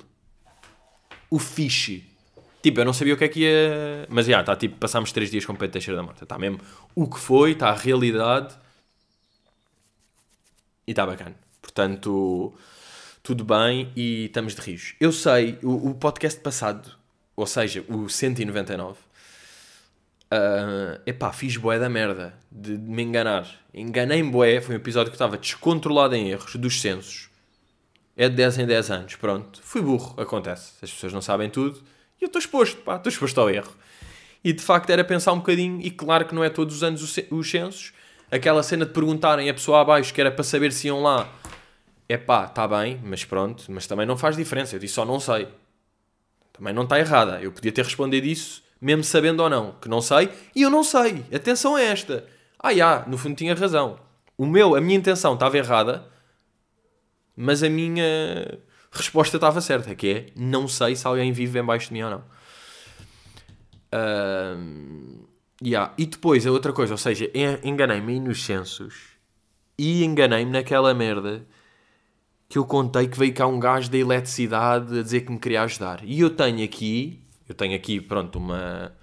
O 1.30 1.38
fixe. 1.38 2.04
Tipo, 2.62 2.80
eu 2.80 2.84
não 2.84 2.92
sabia 2.92 3.14
o 3.14 3.16
que 3.16 3.24
é 3.24 3.28
que 3.28 3.40
ia. 3.40 4.06
Mas 4.08 4.26
já, 4.26 4.40
está 4.40 4.54
tipo, 4.54 4.78
passámos 4.78 5.10
três 5.10 5.30
dias 5.30 5.44
com 5.44 5.52
o 5.52 5.56
Pedro 5.56 5.72
Teixeira 5.72 5.96
da 5.96 6.02
Mota. 6.02 6.22
Está 6.22 6.38
mesmo 6.38 6.60
o 6.94 7.08
que 7.08 7.18
foi, 7.18 7.52
está 7.52 7.70
a 7.70 7.74
realidade. 7.74 8.54
E 10.86 10.92
está 10.92 11.04
bacana. 11.04 11.34
Portanto, 11.60 12.52
tudo 13.22 13.44
bem 13.44 13.90
e 13.96 14.26
estamos 14.26 14.54
de 14.54 14.60
rios. 14.60 14.94
Eu 15.00 15.10
sei, 15.10 15.58
o, 15.62 15.90
o 15.90 15.94
podcast 15.94 16.38
passado, 16.40 16.92
ou 17.34 17.46
seja, 17.46 17.84
o 17.88 18.08
199, 18.08 18.92
uh, 18.92 18.96
epá, 21.04 21.32
fiz 21.32 21.56
boé 21.56 21.78
da 21.78 21.88
merda 21.88 22.34
de, 22.50 22.76
de 22.76 22.90
me 22.90 23.02
enganar. 23.02 23.48
Enganei-me 23.74 24.30
boé, 24.30 24.60
foi 24.60 24.76
um 24.76 24.78
episódio 24.78 25.10
que 25.10 25.16
estava 25.16 25.36
descontrolado 25.36 26.14
em 26.14 26.30
erros 26.30 26.54
dos 26.56 26.80
censos. 26.80 27.28
É 28.16 28.28
de 28.28 28.36
10 28.36 28.58
em 28.58 28.66
10 28.66 28.90
anos, 28.90 29.16
pronto. 29.16 29.60
Fui 29.62 29.80
burro, 29.80 30.20
acontece. 30.20 30.74
As 30.82 30.92
pessoas 30.92 31.12
não 31.12 31.22
sabem 31.22 31.50
tudo 31.50 31.82
eu 32.22 32.26
estou 32.26 32.38
exposto, 32.38 32.76
pá, 32.82 32.96
estou 32.96 33.10
exposto 33.10 33.40
ao 33.40 33.50
erro. 33.50 33.72
E 34.44 34.52
de 34.52 34.62
facto 34.62 34.90
era 34.90 35.04
pensar 35.04 35.32
um 35.32 35.38
bocadinho, 35.38 35.80
e 35.80 35.90
claro 35.90 36.24
que 36.24 36.34
não 36.34 36.42
é 36.42 36.48
todos 36.48 36.76
os 36.76 36.82
anos 36.82 37.18
os 37.30 37.50
censos, 37.50 37.92
aquela 38.30 38.62
cena 38.62 38.86
de 38.86 38.92
perguntarem 38.92 39.48
a 39.48 39.54
pessoa 39.54 39.80
abaixo 39.80 40.12
que 40.12 40.20
era 40.20 40.30
para 40.30 40.42
saber 40.42 40.72
se 40.72 40.88
iam 40.88 41.02
lá, 41.02 41.28
é 42.08 42.16
pá, 42.16 42.44
está 42.44 42.66
bem, 42.66 43.00
mas 43.04 43.24
pronto, 43.24 43.64
mas 43.68 43.86
também 43.86 44.06
não 44.06 44.16
faz 44.16 44.36
diferença. 44.36 44.74
Eu 44.74 44.80
disse 44.80 44.94
só 44.94 45.04
não 45.04 45.20
sei. 45.20 45.48
Também 46.52 46.74
não 46.74 46.82
está 46.82 46.98
errada. 46.98 47.40
Eu 47.40 47.52
podia 47.52 47.72
ter 47.72 47.84
respondido 47.84 48.26
isso, 48.26 48.62
mesmo 48.80 49.02
sabendo 49.04 49.42
ou 49.42 49.48
não, 49.48 49.72
que 49.80 49.88
não 49.88 50.00
sei, 50.00 50.28
e 50.54 50.62
eu 50.62 50.70
não 50.70 50.84
sei. 50.84 51.24
Atenção 51.34 51.76
a 51.76 51.82
esta. 51.82 52.26
Ah, 52.58 52.74
já, 52.74 53.04
no 53.06 53.16
fundo 53.16 53.36
tinha 53.36 53.54
razão. 53.54 53.98
O 54.36 54.46
meu, 54.46 54.74
a 54.74 54.80
minha 54.80 54.98
intenção 54.98 55.34
estava 55.34 55.56
errada, 55.56 56.04
mas 57.36 57.62
a 57.62 57.68
minha 57.68 58.58
resposta 58.92 59.36
estava 59.36 59.60
certa, 59.60 59.94
que 59.94 60.08
é 60.08 60.26
não 60.36 60.68
sei 60.68 60.94
se 60.94 61.06
alguém 61.06 61.32
vive 61.32 61.54
bem 61.54 61.64
baixo 61.64 61.88
de 61.88 61.94
mim 61.94 62.02
ou 62.02 62.10
não. 62.10 62.24
Uh, 63.94 65.26
yeah. 65.62 65.92
E 65.96 66.06
depois 66.06 66.46
a 66.46 66.50
outra 66.50 66.72
coisa, 66.72 66.94
ou 66.94 66.98
seja, 66.98 67.30
enganei-me 67.64 68.20
nos 68.20 68.44
censos 68.44 69.12
e 69.78 70.04
enganei-me 70.04 70.50
naquela 70.50 70.94
merda 70.94 71.44
que 72.48 72.58
eu 72.58 72.66
contei 72.66 73.08
que 73.08 73.18
veio 73.18 73.32
cá 73.32 73.46
um 73.46 73.58
gajo 73.58 73.90
da 73.90 73.96
eletricidade 73.96 74.98
a 74.98 75.02
dizer 75.02 75.22
que 75.22 75.32
me 75.32 75.38
queria 75.38 75.62
ajudar. 75.62 76.04
E 76.04 76.20
eu 76.20 76.28
tenho 76.28 76.62
aqui, 76.62 77.24
eu 77.48 77.54
tenho 77.54 77.74
aqui, 77.74 77.98
pronto, 77.98 78.38
uma. 78.38 78.94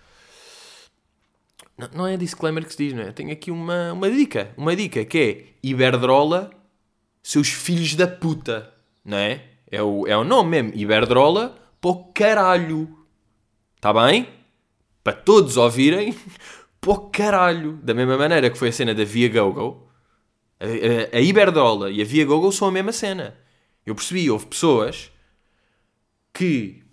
Não, 1.93 2.05
é 2.05 2.15
disclaimer 2.15 2.63
que 2.63 2.71
se 2.71 2.77
diz, 2.77 2.93
não 2.93 3.03
é? 3.03 3.11
Tenho 3.11 3.31
aqui 3.31 3.49
uma, 3.49 3.93
uma 3.93 4.11
dica, 4.11 4.53
uma 4.55 4.75
dica 4.75 5.03
que 5.03 5.17
é 5.17 5.67
Iberdrola, 5.67 6.51
seus 7.23 7.49
filhos 7.49 7.95
da 7.95 8.07
puta, 8.07 8.71
não 9.03 9.17
é? 9.17 9.45
É 9.71 9.81
o, 9.81 10.07
é 10.07 10.17
o 10.17 10.23
nome 10.23 10.61
mesmo, 10.61 10.79
Iberdrola, 10.79 11.55
pô 11.79 12.05
caralho. 12.13 12.89
Está 13.75 13.93
bem? 13.93 14.27
Para 15.03 15.13
todos 15.13 15.57
ouvirem, 15.57 16.15
pô 16.81 16.97
caralho. 16.97 17.73
Da 17.83 17.93
mesma 17.93 18.17
maneira 18.17 18.49
que 18.49 18.57
foi 18.57 18.69
a 18.69 18.71
cena 18.71 18.93
da 18.95 19.03
Via 19.03 19.29
Gogo, 19.29 19.87
a, 20.59 21.17
a, 21.17 21.21
Iberdrola 21.21 21.91
e 21.91 22.01
a 22.01 22.05
Via 22.05 22.25
Google 22.25 22.51
são 22.51 22.67
a 22.67 22.71
mesma 22.71 22.91
cena. 22.91 23.37
Eu 23.85 23.95
percebi, 23.95 24.29
houve 24.29 24.47
pessoas 24.47 25.11
que. 26.33 26.83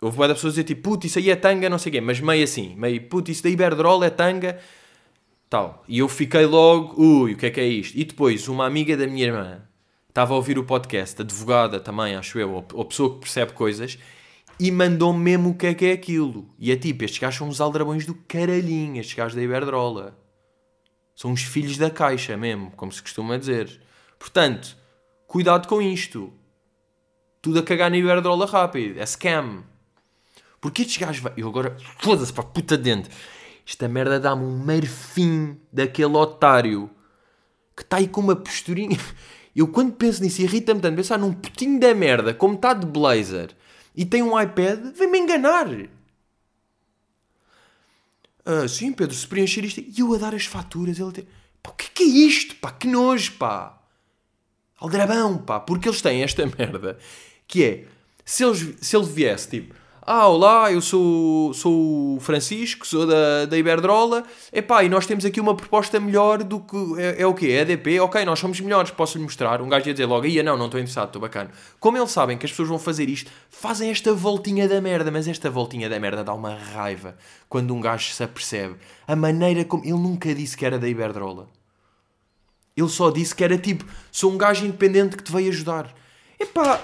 Houve 0.00 0.18
várias 0.18 0.36
pessoas 0.36 0.52
a 0.52 0.62
dizer 0.62 0.64
tipo, 0.64 0.90
puto, 0.90 1.06
isso 1.06 1.18
aí 1.18 1.30
é 1.30 1.36
tanga, 1.36 1.70
não 1.70 1.78
sei 1.78 1.88
o 1.88 1.92
quê, 1.94 2.00
mas 2.02 2.20
meio 2.20 2.44
assim, 2.44 2.76
meio, 2.76 3.08
puto, 3.08 3.30
isso 3.30 3.42
da 3.42 3.48
Iberdrola 3.48 4.06
é 4.06 4.10
tanga, 4.10 4.60
tal. 5.48 5.82
E 5.88 6.00
eu 6.00 6.08
fiquei 6.08 6.44
logo, 6.44 7.02
ui, 7.02 7.32
o 7.32 7.36
que 7.36 7.46
é 7.46 7.50
que 7.50 7.60
é 7.60 7.66
isto? 7.66 7.98
E 7.98 8.04
depois, 8.04 8.46
uma 8.46 8.66
amiga 8.66 8.94
da 8.94 9.06
minha 9.06 9.24
irmã 9.24 9.62
estava 10.16 10.32
a 10.32 10.36
ouvir 10.36 10.58
o 10.58 10.64
podcast, 10.64 11.20
advogada 11.20 11.78
também, 11.78 12.16
acho 12.16 12.38
eu, 12.38 12.64
ou, 12.72 12.84
pessoa 12.86 13.12
que 13.12 13.20
percebe 13.20 13.52
coisas, 13.52 13.98
e 14.58 14.70
mandou-me 14.70 15.22
mesmo 15.22 15.50
o 15.50 15.54
que 15.54 15.66
é 15.66 15.74
que 15.74 15.84
é 15.84 15.92
aquilo. 15.92 16.48
E 16.58 16.72
é 16.72 16.76
tipo, 16.76 17.04
estes 17.04 17.20
gajos 17.20 17.36
são 17.36 17.48
uns 17.48 17.60
aldrabões 17.60 18.06
do 18.06 18.14
caralhinho, 18.14 18.98
estes 18.98 19.14
gajos 19.14 19.34
da 19.34 19.42
Iberdrola. 19.42 20.18
São 21.14 21.32
os 21.32 21.42
filhos 21.42 21.76
da 21.76 21.90
caixa 21.90 22.34
mesmo, 22.34 22.70
como 22.70 22.90
se 22.90 23.02
costuma 23.02 23.36
dizer. 23.36 23.78
Portanto, 24.18 24.74
cuidado 25.26 25.68
com 25.68 25.82
isto. 25.82 26.32
Tudo 27.42 27.58
a 27.58 27.62
cagar 27.62 27.90
na 27.90 27.98
Iberdrola 27.98 28.46
rápido. 28.46 28.98
É 28.98 29.04
scam. 29.04 29.64
Porque 30.62 30.80
estes 30.80 30.96
gajos... 30.96 31.30
Eu 31.36 31.46
agora... 31.46 31.76
Foda-se 31.98 32.32
para 32.32 32.44
puta 32.44 32.78
dentro. 32.78 33.12
Esta 33.66 33.86
merda 33.86 34.18
dá-me 34.18 34.44
um 34.44 34.64
merfim 34.64 35.60
daquele 35.70 36.16
otário 36.16 36.88
que 37.76 37.82
está 37.82 37.98
aí 37.98 38.08
com 38.08 38.22
uma 38.22 38.34
posturinha... 38.34 38.98
Eu 39.56 39.68
quando 39.68 39.94
penso 39.94 40.22
nisso 40.22 40.42
irrita-me 40.42 40.80
tanto 40.80 40.96
pensar 40.96 41.18
num 41.18 41.32
putinho 41.32 41.80
da 41.80 41.94
merda 41.94 42.34
como 42.34 42.56
está 42.56 42.74
de 42.74 42.86
blazer 42.86 43.56
e 43.96 44.04
tem 44.04 44.22
um 44.22 44.38
iPad, 44.38 44.94
vem-me 44.94 45.18
enganar. 45.18 45.66
Ah, 48.44 48.68
sim, 48.68 48.92
Pedro, 48.92 49.16
se 49.16 49.26
preencher 49.26 49.64
isto. 49.64 49.80
E 49.80 49.94
eu 49.98 50.14
a 50.14 50.18
dar 50.18 50.34
as 50.34 50.44
faturas, 50.44 51.00
ele. 51.00 51.26
Pá, 51.62 51.70
o 51.70 51.72
que, 51.72 51.90
que 51.90 52.02
é 52.02 52.06
isto, 52.06 52.54
pá? 52.56 52.70
Que 52.70 52.86
nojo, 52.86 53.32
pá. 53.32 53.82
Aldrabão, 54.78 55.38
pá. 55.38 55.58
Porque 55.58 55.88
eles 55.88 56.02
têm 56.02 56.22
esta 56.22 56.44
merda. 56.56 56.98
Que 57.48 57.64
é, 57.64 57.84
se, 58.24 58.44
eles, 58.44 58.76
se 58.80 58.94
ele 58.94 59.06
viesse, 59.06 59.48
tipo, 59.48 59.74
ah, 60.08 60.28
olá, 60.28 60.72
eu 60.72 60.80
sou, 60.80 61.52
sou 61.52 62.16
o 62.16 62.20
Francisco, 62.20 62.86
sou 62.86 63.04
da, 63.04 63.44
da 63.44 63.58
Iberdrola. 63.58 64.22
Epá, 64.52 64.84
e 64.84 64.88
nós 64.88 65.04
temos 65.04 65.24
aqui 65.24 65.40
uma 65.40 65.52
proposta 65.52 65.98
melhor 65.98 66.44
do 66.44 66.60
que. 66.60 66.76
É, 66.96 67.22
é 67.22 67.26
o 67.26 67.34
quê? 67.34 67.46
É 67.46 67.62
EDP? 67.62 67.98
Ok, 67.98 68.24
nós 68.24 68.38
somos 68.38 68.60
melhores, 68.60 68.92
posso-lhe 68.92 69.24
mostrar. 69.24 69.60
Um 69.60 69.68
gajo 69.68 69.88
ia 69.88 69.92
dizer 69.92 70.06
logo, 70.06 70.24
ia 70.24 70.44
não, 70.44 70.56
não 70.56 70.66
estou 70.66 70.78
interessado, 70.78 71.08
estou 71.08 71.20
bacana. 71.20 71.50
Como 71.80 71.98
eles 71.98 72.12
sabem 72.12 72.38
que 72.38 72.46
as 72.46 72.52
pessoas 72.52 72.68
vão 72.68 72.78
fazer 72.78 73.08
isto, 73.08 73.32
fazem 73.50 73.90
esta 73.90 74.14
voltinha 74.14 74.68
da 74.68 74.80
merda, 74.80 75.10
mas 75.10 75.26
esta 75.26 75.50
voltinha 75.50 75.88
da 75.88 75.98
merda 75.98 76.22
dá 76.22 76.32
uma 76.32 76.54
raiva 76.54 77.16
quando 77.48 77.74
um 77.74 77.80
gajo 77.80 78.12
se 78.12 78.22
apercebe. 78.22 78.76
A 79.08 79.16
maneira 79.16 79.64
como. 79.64 79.82
Ele 79.82 79.94
nunca 79.94 80.32
disse 80.32 80.56
que 80.56 80.64
era 80.64 80.78
da 80.78 80.88
Iberdrola. 80.88 81.48
Ele 82.76 82.88
só 82.88 83.10
disse 83.10 83.34
que 83.34 83.42
era 83.42 83.58
tipo, 83.58 83.84
sou 84.12 84.30
um 84.30 84.38
gajo 84.38 84.64
independente 84.64 85.16
que 85.16 85.24
te 85.24 85.32
veio 85.32 85.48
ajudar. 85.48 85.92
Epá 86.38 86.80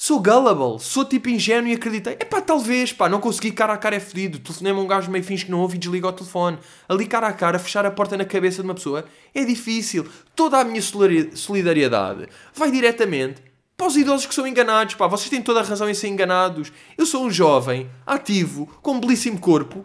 Sou 0.00 0.22
gullible, 0.22 0.78
sou 0.78 1.04
tipo 1.04 1.28
ingênuo 1.28 1.68
e 1.68 1.74
acreditei. 1.74 2.12
É 2.20 2.24
pá, 2.24 2.40
talvez, 2.40 2.92
pá, 2.92 3.08
não 3.08 3.18
consegui 3.18 3.50
cara 3.50 3.72
a 3.72 3.76
cara 3.76 3.96
é 3.96 4.00
fedido. 4.00 4.38
Telefonema 4.38 4.80
um 4.80 4.86
gajo 4.86 5.10
meio 5.10 5.24
fins 5.24 5.42
que 5.42 5.50
não 5.50 5.58
ouve 5.58 5.74
e 5.74 5.78
desliga 5.78 6.06
o 6.06 6.12
telefone. 6.12 6.56
Ali 6.88 7.04
cara 7.04 7.26
a 7.26 7.32
cara, 7.32 7.58
fechar 7.58 7.84
a 7.84 7.90
porta 7.90 8.16
na 8.16 8.24
cabeça 8.24 8.62
de 8.62 8.68
uma 8.68 8.74
pessoa 8.74 9.04
é 9.34 9.44
difícil. 9.44 10.08
Toda 10.36 10.60
a 10.60 10.64
minha 10.64 10.80
solidariedade 10.80 12.28
vai 12.54 12.70
diretamente 12.70 13.42
para 13.76 13.88
os 13.88 13.96
idosos 13.96 14.26
que 14.26 14.34
são 14.36 14.46
enganados, 14.46 14.94
pá. 14.94 15.08
Vocês 15.08 15.28
têm 15.30 15.42
toda 15.42 15.58
a 15.58 15.64
razão 15.64 15.90
em 15.90 15.94
ser 15.94 16.06
enganados. 16.06 16.72
Eu 16.96 17.04
sou 17.04 17.24
um 17.24 17.30
jovem, 17.30 17.90
ativo, 18.06 18.66
com 18.80 18.92
um 18.92 19.00
belíssimo 19.00 19.40
corpo. 19.40 19.84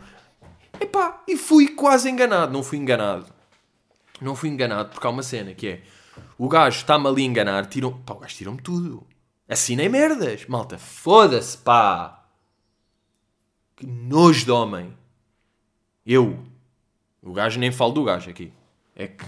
E 0.79 0.85
pá, 0.85 1.23
e 1.27 1.35
fui 1.35 1.69
quase 1.69 2.07
enganado. 2.07 2.53
Não 2.53 2.61
fui 2.61 2.77
enganado. 2.77 3.25
Não 4.21 4.35
fui 4.35 4.49
enganado 4.49 4.91
porque 4.91 5.07
há 5.07 5.09
uma 5.09 5.23
cena 5.23 5.55
que 5.55 5.67
é 5.67 5.81
o 6.37 6.47
gajo 6.47 6.77
está-me 6.77 7.07
ali 7.07 7.23
a 7.23 7.25
enganar, 7.25 7.65
tiram. 7.65 7.93
Pá, 8.05 8.13
o 8.13 8.19
gajo 8.19 8.35
tirou-me 8.35 8.61
tudo. 8.61 9.03
Assinem 9.53 9.87
merdas. 9.87 10.47
Malta, 10.47 10.79
foda-se, 10.79 11.55
pá. 11.59 12.25
Que 13.75 13.85
nojo 13.85 14.45
de 14.45 14.51
homem. 14.51 14.97
Eu. 16.03 16.43
O 17.21 17.33
gajo 17.33 17.59
nem 17.59 17.71
falo 17.71 17.93
do 17.93 18.03
gajo 18.03 18.31
aqui. 18.31 18.51
É 18.95 19.07
que. 19.07 19.23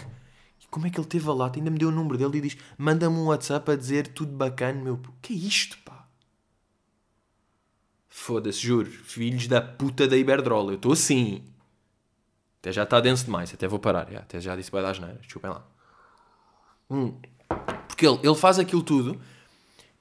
Como 0.72 0.88
é 0.88 0.89
que 0.89 1.00
ele 1.00 1.08
teve 1.08 1.29
a 1.29 1.34
lata? 1.34 1.60
Ainda 1.60 1.70
me 1.70 1.77
deu 1.77 1.89
o 1.89 1.91
número 1.91 2.17
dele 2.17 2.39
e 2.39 2.41
diz: 2.41 2.58
manda-me 2.75 3.15
um 3.15 3.27
WhatsApp 3.27 3.72
a 3.72 3.75
dizer 3.75 4.08
tudo 4.08 4.32
bacana, 4.32 4.82
meu. 4.82 4.96
O 4.96 5.13
que 5.22 5.32
é 5.32 5.38
isto, 5.38 5.77
pá? 5.86 6.08
Foda-se, 8.10 8.60
juro. 8.60 8.89
Filhos 8.89 9.48
da 9.48 9.62
puta 9.62 10.08
da 10.08 10.17
Iberdrola. 10.17 10.72
Eu 10.72 10.77
estou 10.77 10.94
assim. 10.94 11.44
Até 12.60 12.72
já 12.72 12.82
está 12.82 13.00
denso 13.00 13.25
demais. 13.25 13.53
Até 13.53 13.67
vou 13.67 13.77
parar. 13.77 14.12
Até 14.15 14.41
já 14.41 14.55
disse 14.55 14.72
vai 14.72 14.82
dar 14.82 14.89
asneira. 14.89 15.20
Desculpem 15.22 15.51
lá. 15.51 15.63
Hum. 16.89 17.15
Porque 17.88 18.08
ele, 18.08 18.20
ele 18.24 18.36
faz 18.36 18.58
aquilo 18.58 18.82
tudo 18.82 19.22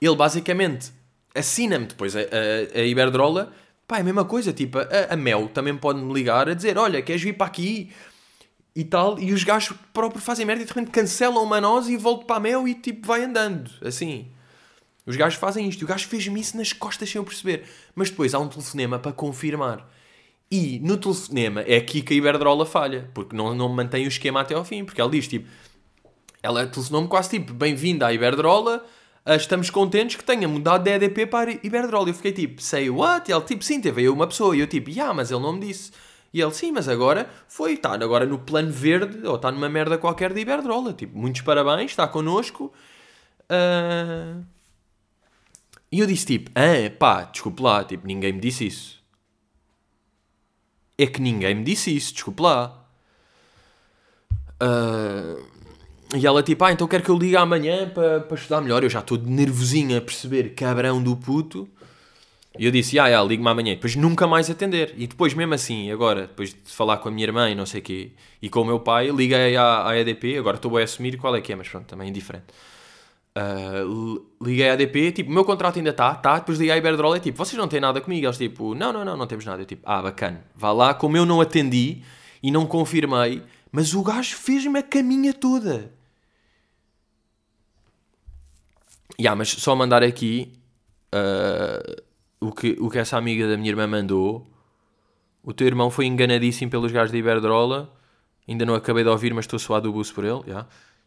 ele 0.01 0.17
basicamente 0.17 0.93
assina-me 1.35 1.87
depois 1.87 2.15
a, 2.17 2.21
a, 2.21 2.81
a 2.81 2.85
Iberdrola. 2.85 3.53
Pá, 3.87 3.99
é 3.99 4.01
a 4.01 4.05
mesma 4.05 4.25
coisa. 4.25 4.53
Tipo, 4.53 4.79
a, 4.79 4.87
a 5.11 5.17
Mel 5.17 5.49
também 5.49 5.77
pode 5.77 6.01
me 6.01 6.13
ligar 6.13 6.49
a 6.49 6.55
dizer: 6.55 6.79
Olha, 6.79 7.03
queres 7.03 7.23
vir 7.23 7.35
para 7.35 7.47
aqui? 7.47 7.91
e 8.77 8.83
tal, 8.83 9.21
e 9.21 9.33
os 9.33 9.45
gajos 9.45 9.77
próprios 9.93 10.25
fazem 10.25 10.45
merda 10.45 10.63
e 10.63 10.67
de 10.67 10.73
repente 10.73 10.91
cancelam 10.91 11.45
uma 11.45 11.61
nós 11.61 11.89
e 11.89 11.97
volto 11.97 12.27
para 12.27 12.37
a 12.37 12.41
mel 12.41 12.67
e 12.67 12.75
tipo 12.75 13.07
vai 13.07 13.23
andando, 13.23 13.71
assim. 13.81 14.27
Os 15.07 15.17
gajos 15.17 15.39
fazem 15.39 15.69
isto. 15.69 15.83
E 15.83 15.85
o 15.85 15.87
gajo 15.87 16.07
fez-me 16.09 16.41
isso 16.41 16.57
nas 16.57 16.73
costas 16.73 17.11
sem 17.11 17.19
eu 17.19 17.25
perceber. 17.25 17.65
Mas 17.95 18.11
depois 18.11 18.35
há 18.35 18.39
um 18.39 18.49
telefonema 18.49 18.99
para 18.99 19.13
confirmar. 19.13 19.89
E 20.51 20.81
no 20.81 20.97
telefonema 20.97 21.63
é 21.63 21.77
aqui 21.77 22.01
que 22.01 22.15
a 22.15 22.17
Iberdrola 22.17 22.65
falha. 22.65 23.11
Porque 23.13 23.37
não, 23.37 23.55
não 23.55 23.69
mantém 23.69 24.07
o 24.07 24.09
esquema 24.09 24.41
até 24.41 24.55
ao 24.55 24.65
fim. 24.65 24.85
Porque 24.85 25.01
ela 25.01 25.11
diz 25.11 25.29
tipo... 25.29 25.49
Ela 26.43 26.67
telefonou-me 26.67 27.09
quase 27.09 27.31
tipo... 27.31 27.53
Bem-vinda 27.53 28.07
à 28.07 28.13
Iberdrola. 28.15 28.85
Ah, 29.25 29.37
Estamos 29.37 29.71
contentes 29.71 30.17
que 30.17 30.25
tenha 30.25 30.47
mudado 30.49 30.85
de 30.85 30.91
EDP 30.91 31.27
para 31.27 31.53
Iberdrola. 31.53 32.11
Eu 32.11 32.15
fiquei 32.15 32.33
tipo... 32.33 32.63
Say 32.63 32.91
what? 32.91 33.31
E 33.31 33.35
ele 33.35 33.45
tipo... 33.45 33.65
Sim, 33.65 33.81
teve 33.81 34.03
aí 34.03 34.09
uma 34.09 34.27
pessoa. 34.27 34.57
E 34.57 34.61
eu 34.61 34.67
tipo... 34.67 34.91
Yeah, 34.91 35.15
mas 35.15 35.31
ele 35.31 35.41
não 35.41 35.53
me 35.53 35.61
disse. 35.61 35.93
E 36.33 36.41
ele... 36.41 36.53
Sim, 36.53 36.73
mas 36.73 36.89
agora 36.89 37.31
foi... 37.49 37.75
Está 37.75 37.93
agora 37.95 38.27
no 38.27 38.39
plano 38.39 38.71
verde. 38.71 39.27
Ou 39.27 39.37
está 39.37 39.51
numa 39.51 39.69
merda 39.69 39.99
qualquer 39.99 40.33
de 40.33 40.41
Iberdrola. 40.41 40.93
Tipo... 40.93 41.19
Muitos 41.19 41.41
parabéns. 41.43 41.91
Está 41.91 42.07
connosco. 42.07 42.73
Ah... 43.49 44.43
E 45.95 46.01
eu 46.01 46.09
disse 46.09 46.27
tipo, 46.27 46.51
ah, 46.57 46.91
pá, 46.99 47.23
desculpe 47.23 47.63
lá, 47.63 47.85
tipo, 47.85 48.05
ninguém 48.05 48.33
me 48.33 48.41
disse 48.41 48.67
isso. 48.67 49.01
É 50.99 51.07
que 51.07 51.21
ninguém 51.21 51.55
me 51.55 51.63
disse 51.63 51.95
isso, 51.95 52.13
desculpe 52.13 52.43
lá. 52.43 52.85
Ah, 54.59 55.37
e 56.15 56.27
ela 56.27 56.43
tipo, 56.43 56.65
ah, 56.65 56.73
então 56.73 56.87
quero 56.87 57.03
que 57.03 57.11
eu 57.11 57.19
ligue 57.19 57.37
amanhã 57.37 57.89
para 57.89 58.21
para 58.21 58.37
estudar 58.37 58.61
melhor. 58.61 58.83
Eu 58.83 58.91
já 58.91 59.01
estou 59.01 59.19
nervosinho 59.19 59.99
a 59.99 60.01
perceber, 60.01 60.55
cabrão 60.55 61.03
do 61.03 61.17
puto. 61.17 61.69
E 62.57 62.65
eu 62.65 62.71
disse, 62.71 62.99
ah, 62.99 63.21
ah 63.21 63.25
ligue-me 63.25 63.49
amanhã. 63.49 63.75
Depois 63.75 63.97
nunca 63.97 64.27
mais 64.27 64.49
atender. 64.49 64.95
E 64.97 65.07
depois 65.07 65.35
mesmo 65.35 65.55
assim, 65.55 65.91
agora, 65.91 66.23
depois 66.23 66.51
de 66.51 66.59
falar 66.67 66.99
com 66.99 67.09
a 67.09 67.13
minha 67.13 67.27
irmã 67.27 67.51
e 67.51 67.55
não 67.55 67.67
sei 67.67 67.81
o 67.81 67.83
quê, 67.83 68.13
e 68.41 68.49
com 68.49 68.61
o 68.61 68.65
meu 68.65 68.79
pai, 68.79 69.11
liguei 69.11 69.57
à, 69.57 69.89
à 69.89 69.99
EDP, 69.99 70.39
agora 70.39 70.57
estou 70.57 70.77
a 70.79 70.83
assumir 70.83 71.17
qual 71.17 71.35
é 71.35 71.41
que 71.41 71.53
é, 71.53 71.57
mas 71.57 71.69
pronto, 71.69 71.87
também 71.87 72.07
é 72.07 72.11
indiferente. 72.11 72.47
Uh, 73.37 74.25
liguei 74.41 74.69
à 74.69 74.75
ADP, 74.75 75.11
tipo, 75.11 75.31
o 75.31 75.35
meu 75.35 75.45
contrato 75.45 75.79
ainda 75.79 75.91
está, 75.91 76.15
tá, 76.15 76.39
depois 76.39 76.57
liguei 76.57 76.73
à 76.73 76.77
Iberdrola 76.77 77.17
e 77.17 77.21
tipo, 77.21 77.37
vocês 77.37 77.59
não 77.59 77.67
têm 77.67 77.81
nada 77.81 78.01
comigo? 78.01 78.25
Eles 78.25 78.39
tipo, 78.39 78.77
não, 78.77 78.93
não, 78.93 79.05
não, 79.05 79.17
não 79.17 79.27
temos 79.27 79.45
nada. 79.45 79.63
Eu 79.63 79.67
tipo, 79.67 79.83
ah, 79.85 80.01
bacana, 80.03 80.45
vá 80.55 80.71
lá, 80.71 80.95
como 80.95 81.17
eu 81.17 81.27
não 81.27 81.41
atendi 81.41 82.03
e 82.41 82.53
não 82.53 82.67
confirmei, 82.67 83.43
mas 83.73 83.93
o 83.95 84.03
gajo 84.05 84.37
fez-me 84.37 84.79
a 84.79 84.83
caminha 84.85 85.35
toda. 85.35 85.93
Ya, 89.21 89.35
mas 89.35 89.51
só 89.51 89.75
mandar 89.77 90.03
aqui 90.03 90.53
uh, 91.15 92.03
o, 92.41 92.53
que, 92.53 92.77
o 92.81 92.91
que 92.91 92.99
essa 92.99 93.17
amiga 93.17 93.49
da 93.49 93.57
minha 93.57 93.71
irmã 93.71 93.87
mandou. 93.87 94.47
O 95.43 95.53
teu 95.53 95.67
irmão 95.67 95.91
foi 95.91 96.07
enganadíssimo 96.07 96.71
pelos 96.71 96.91
gajos 96.91 97.13
da 97.13 97.19
Iberdrola. 97.19 97.93
Ainda 98.49 98.65
não 98.65 98.75
acabei 98.75 99.05
de 99.05 99.11
ouvir, 99.11 99.33
mas 99.33 99.45
estou 99.45 99.59
suado 99.59 99.89
do 99.89 99.93
buço 99.93 100.15
por 100.15 100.25
ele. 100.25 100.41
Yeah. 100.47 100.67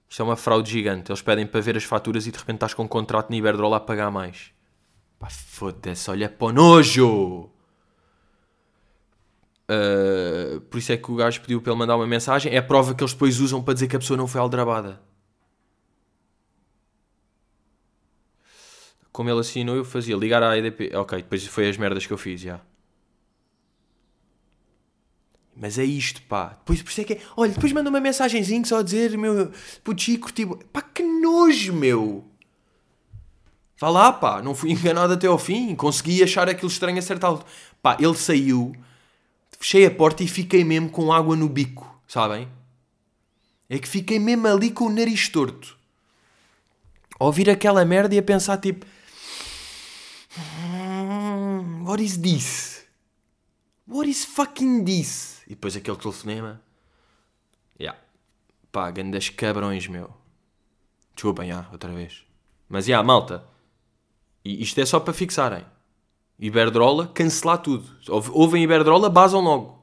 Isto 0.10 0.22
é 0.22 0.26
uma 0.26 0.36
fraude 0.36 0.72
gigante. 0.72 1.12
Eles 1.12 1.22
pedem 1.22 1.46
para 1.46 1.60
ver 1.60 1.76
as 1.76 1.84
faturas 1.84 2.26
e 2.28 2.32
de 2.32 2.38
repente 2.38 2.56
estás 2.56 2.74
com 2.74 2.84
um 2.84 2.88
contrato 2.88 3.30
na 3.30 3.36
Iberdrola 3.36 3.78
a 3.78 3.80
pagar 3.80 4.10
mais. 4.10 4.52
Pá, 5.20 5.30
foda-se, 5.30 6.10
olha 6.10 6.30
para 6.30 6.48
o 6.48 6.52
nojo! 6.54 7.50
Uh, 9.70 10.62
por 10.70 10.78
isso 10.78 10.94
é 10.94 10.98
que 10.98 11.12
o 11.12 11.16
gajo 11.16 11.42
pediu 11.42 11.62
para 11.62 11.74
ele 11.74 11.80
mandar 11.80 11.98
uma 11.98 12.08
mensagem. 12.08 12.54
É 12.54 12.58
a 12.58 12.64
prova 12.64 12.96
que 12.96 13.04
eles 13.04 13.14
depois 13.14 13.40
usam 13.40 13.62
para 13.62 13.74
dizer 13.74 13.88
que 13.88 13.96
a 13.96 14.00
pessoa 14.00 14.16
não 14.16 14.28
foi 14.28 14.40
aldrabada. 14.40 15.02
Como 19.18 19.32
ele 19.32 19.40
assinou, 19.40 19.76
eu 19.76 19.84
fazia 19.84 20.16
ligar 20.16 20.44
à 20.44 20.56
EDP. 20.56 20.96
Ok, 20.96 21.18
depois 21.18 21.44
foi 21.48 21.68
as 21.68 21.76
merdas 21.76 22.06
que 22.06 22.14
eu 22.14 22.20
fiz, 22.20 22.40
já. 22.40 22.62
Mas 25.56 25.80
é 25.80 25.84
isto, 25.84 26.22
pá. 26.22 26.50
Depois, 26.60 26.84
por 26.84 26.92
isso 26.92 27.02
é 27.02 27.04
que 27.04 27.14
é... 27.14 27.22
Olha, 27.36 27.52
depois 27.52 27.74
manda 27.74 27.90
uma 27.90 28.00
mensagenzinha 28.00 28.64
só 28.64 28.78
a 28.78 28.84
dizer, 28.84 29.18
meu... 29.18 29.52
Puto 29.84 30.04
Chico, 30.04 30.32
tipo... 30.32 30.64
Pá, 30.66 30.84
que 30.84 31.02
nojo, 31.02 31.74
meu. 31.74 32.26
Vá 33.80 33.90
lá, 33.90 34.14
pá. 34.14 34.40
Não 34.40 34.54
fui 34.54 34.70
enganado 34.74 35.14
até 35.14 35.26
ao 35.26 35.40
fim. 35.40 35.74
Consegui 35.74 36.22
achar 36.22 36.48
aquilo 36.48 36.70
estranho 36.70 37.00
a 37.00 37.02
certa 37.02 37.26
altura. 37.26 37.48
Pá, 37.82 37.98
ele 38.00 38.16
saiu. 38.16 38.76
Fechei 39.60 39.84
a 39.88 39.90
porta 39.90 40.22
e 40.22 40.28
fiquei 40.28 40.64
mesmo 40.64 40.92
com 40.92 41.12
água 41.12 41.36
no 41.36 41.50
bico. 41.50 42.00
Sabem? 42.08 42.48
É 43.68 43.80
que 43.80 43.88
fiquei 43.88 44.20
mesmo 44.20 44.48
ali 44.48 44.70
com 44.70 44.86
o 44.86 44.94
nariz 44.94 45.28
torto. 45.28 45.76
A 47.20 47.26
ouvir 47.26 47.50
aquela 47.50 47.84
merda 47.84 48.14
e 48.14 48.20
a 48.20 48.22
pensar, 48.22 48.58
tipo... 48.58 48.86
"Hmm, 51.88 51.92
What 51.92 52.04
is 52.04 52.18
this? 52.18 52.86
What 53.88 54.10
is 54.10 54.26
fucking 54.26 54.84
this? 54.84 55.42
E 55.48 55.52
depois 55.52 55.76
aquele 55.76 55.98
telefonema. 55.98 56.62
Yeah. 57.80 57.98
Pá, 58.72 58.92
grandes 58.92 59.30
cabrões, 59.30 59.88
meu. 59.88 60.14
Desculpem, 61.16 61.48
já, 61.50 61.68
outra 61.72 61.92
vez. 61.94 62.26
Mas, 62.68 62.86
já, 62.86 63.02
malta. 63.02 63.46
E 64.44 64.62
isto 64.62 64.80
é 64.82 64.86
só 64.86 65.00
para 65.00 65.14
fixarem. 65.14 65.66
Iberdrola, 66.38 67.08
cancelar 67.08 67.60
tudo. 67.60 67.90
Ouve- 68.10 68.32
Ouvem 68.34 68.64
Iberdrola, 68.64 69.10
basam 69.10 69.40
logo. 69.42 69.78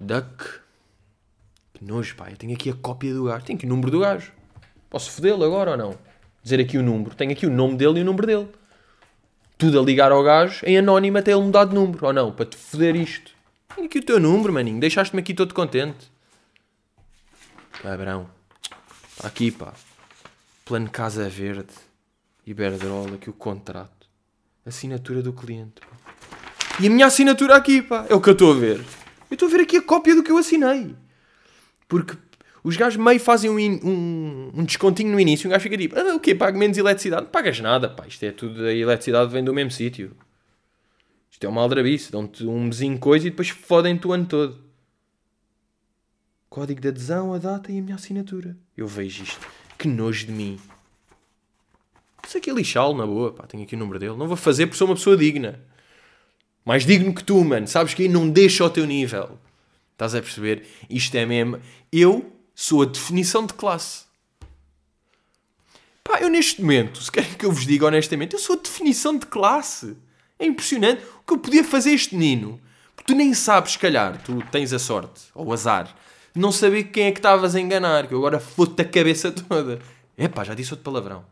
Duck. 0.00 0.60
Que 1.74 1.84
nojo, 1.84 2.14
pá. 2.16 2.30
Eu 2.30 2.36
tenho 2.36 2.54
aqui 2.54 2.70
a 2.70 2.74
cópia 2.74 3.12
do 3.14 3.24
gajo. 3.24 3.44
Tenho 3.44 3.56
aqui 3.58 3.66
o 3.66 3.68
número 3.68 3.90
do 3.90 4.00
gajo. 4.00 4.32
Posso 4.90 5.10
fodê-lo 5.10 5.44
agora 5.44 5.72
ou 5.72 5.76
não? 5.76 5.98
Dizer 6.46 6.60
aqui 6.60 6.78
o 6.78 6.82
número. 6.82 7.12
Tenho 7.16 7.32
aqui 7.32 7.44
o 7.44 7.50
nome 7.50 7.76
dele 7.76 7.98
e 7.98 8.02
o 8.02 8.04
número 8.04 8.24
dele 8.24 8.48
tudo 9.58 9.80
a 9.80 9.82
ligar 9.82 10.12
ao 10.12 10.22
gajo 10.22 10.64
em 10.64 10.78
anónimo 10.78 11.18
até 11.18 11.32
ele 11.32 11.40
mudar 11.40 11.64
de 11.64 11.74
número, 11.74 12.06
ou 12.06 12.12
não, 12.12 12.30
para 12.30 12.46
te 12.46 12.56
foder 12.56 12.94
isto. 12.94 13.32
Tenho 13.74 13.88
aqui 13.88 13.98
o 13.98 14.04
teu 14.04 14.20
número, 14.20 14.52
maninho, 14.52 14.78
deixaste-me 14.78 15.20
aqui 15.20 15.34
todo 15.34 15.52
contente. 15.52 16.08
Cabrão. 17.82 18.28
Está 19.10 19.26
aqui, 19.26 19.50
pá. 19.50 19.72
Plano 20.64 20.88
Casa 20.88 21.28
Verde. 21.28 21.72
Iberdrola, 22.46 23.16
aqui 23.16 23.28
o 23.28 23.32
contrato. 23.32 24.06
Assinatura 24.64 25.22
do 25.22 25.32
cliente, 25.32 25.80
pá. 25.80 26.12
E 26.78 26.86
a 26.86 26.90
minha 26.90 27.06
assinatura 27.06 27.56
aqui, 27.56 27.82
pá. 27.82 28.06
É 28.08 28.14
o 28.14 28.20
que 28.20 28.28
eu 28.28 28.34
estou 28.34 28.52
a 28.52 28.56
ver. 28.56 28.78
Eu 29.30 29.34
estou 29.34 29.48
a 29.48 29.50
ver 29.50 29.62
aqui 29.62 29.78
a 29.78 29.82
cópia 29.82 30.14
do 30.14 30.22
que 30.22 30.30
eu 30.30 30.38
assinei. 30.38 30.94
Porque 31.88 32.16
os 32.66 32.76
gajos 32.76 32.96
meio 32.96 33.20
fazem 33.20 33.48
um, 33.48 33.56
um, 33.56 34.50
um 34.52 34.64
descontinho 34.64 35.12
no 35.12 35.20
início. 35.20 35.46
Um 35.46 35.52
gajo 35.52 35.62
fica 35.62 35.78
tipo, 35.78 35.96
ah, 35.96 36.16
o 36.16 36.18
quê? 36.18 36.34
Pago 36.34 36.58
menos 36.58 36.76
eletricidade? 36.76 37.22
Não 37.22 37.30
pagas 37.30 37.60
nada, 37.60 37.88
pá. 37.88 38.08
Isto 38.08 38.24
é 38.24 38.32
tudo, 38.32 38.64
a 38.64 38.74
eletricidade 38.74 39.30
vem 39.30 39.44
do 39.44 39.54
mesmo 39.54 39.70
sítio. 39.70 40.16
Isto 41.30 41.46
é 41.46 41.48
uma 41.48 41.60
aldrabice. 41.60 42.10
Dão-te 42.10 42.44
um 42.44 42.64
mesinho 42.64 42.98
coisa 42.98 43.28
e 43.28 43.30
depois 43.30 43.50
fodem-te 43.50 44.08
o 44.08 44.12
ano 44.12 44.26
todo. 44.26 44.58
Código 46.50 46.80
de 46.80 46.88
adesão, 46.88 47.32
a 47.32 47.38
data 47.38 47.70
e 47.70 47.78
a 47.78 47.82
minha 47.82 47.94
assinatura. 47.94 48.56
Eu 48.76 48.88
vejo 48.88 49.22
isto. 49.22 49.46
Que 49.78 49.86
nojo 49.86 50.26
de 50.26 50.32
mim. 50.32 50.58
Isso 52.26 52.36
aqui 52.36 52.50
é 52.50 52.52
lixá-lo, 52.52 52.96
na 52.96 53.06
boa, 53.06 53.32
pá. 53.32 53.46
Tenho 53.46 53.62
aqui 53.62 53.76
o 53.76 53.78
número 53.78 54.00
dele. 54.00 54.16
Não 54.16 54.26
vou 54.26 54.36
fazer 54.36 54.66
porque 54.66 54.78
sou 54.78 54.88
uma 54.88 54.96
pessoa 54.96 55.16
digna. 55.16 55.60
Mais 56.64 56.84
digno 56.84 57.14
que 57.14 57.22
tu, 57.22 57.44
mano. 57.44 57.68
Sabes 57.68 57.94
que 57.94 58.02
aí 58.02 58.08
não 58.08 58.28
deixa 58.28 58.64
ao 58.64 58.70
teu 58.70 58.84
nível. 58.84 59.38
Estás 59.92 60.16
a 60.16 60.20
perceber? 60.20 60.66
Isto 60.90 61.14
é 61.14 61.24
mesmo. 61.24 61.60
Eu 61.92 62.35
sou 62.56 62.82
a 62.82 62.86
definição 62.86 63.44
de 63.44 63.52
classe. 63.52 64.06
Pá, 66.02 66.20
eu 66.20 66.30
neste 66.30 66.62
momento, 66.62 67.02
se 67.02 67.12
querem 67.12 67.34
que 67.34 67.44
eu 67.44 67.52
vos 67.52 67.66
diga 67.66 67.86
honestamente, 67.86 68.32
eu 68.32 68.38
sou 68.38 68.56
a 68.56 68.62
definição 68.62 69.18
de 69.18 69.26
classe. 69.26 69.94
É 70.38 70.46
impressionante 70.46 71.02
o 71.20 71.26
que 71.26 71.34
eu 71.34 71.38
podia 71.38 71.62
fazer 71.62 71.90
este 71.90 72.16
menino. 72.16 72.58
Porque 72.94 73.12
tu 73.12 73.16
nem 73.16 73.34
sabes, 73.34 73.72
se 73.72 73.78
calhar, 73.78 74.20
tu 74.22 74.42
tens 74.50 74.72
a 74.72 74.78
sorte, 74.78 75.24
ou 75.34 75.46
o 75.46 75.52
azar, 75.52 75.94
de 76.34 76.40
não 76.40 76.50
saber 76.50 76.84
quem 76.84 77.06
é 77.06 77.12
que 77.12 77.18
estavas 77.18 77.54
a 77.54 77.60
enganar, 77.60 78.06
que 78.06 78.14
eu 78.14 78.18
agora 78.18 78.40
foto-te 78.40 78.80
a 78.82 78.84
cabeça 78.86 79.30
toda. 79.30 79.78
Epá, 80.16 80.42
já 80.42 80.54
disse 80.54 80.72
outro 80.72 80.84
palavrão. 80.84 81.24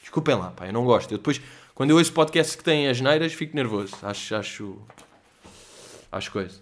Desculpem 0.00 0.36
lá, 0.36 0.52
pá, 0.52 0.66
eu 0.66 0.72
não 0.72 0.84
gosto. 0.84 1.10
Eu 1.10 1.18
depois, 1.18 1.40
quando 1.74 1.90
eu 1.90 1.96
ouço 1.96 2.12
podcasts 2.12 2.54
que 2.54 2.62
têm 2.62 2.86
as 2.86 3.00
neiras, 3.00 3.32
fico 3.32 3.56
nervoso. 3.56 3.96
Acho, 4.02 4.36
acho, 4.36 4.78
acho 6.12 6.30
coisa. 6.30 6.60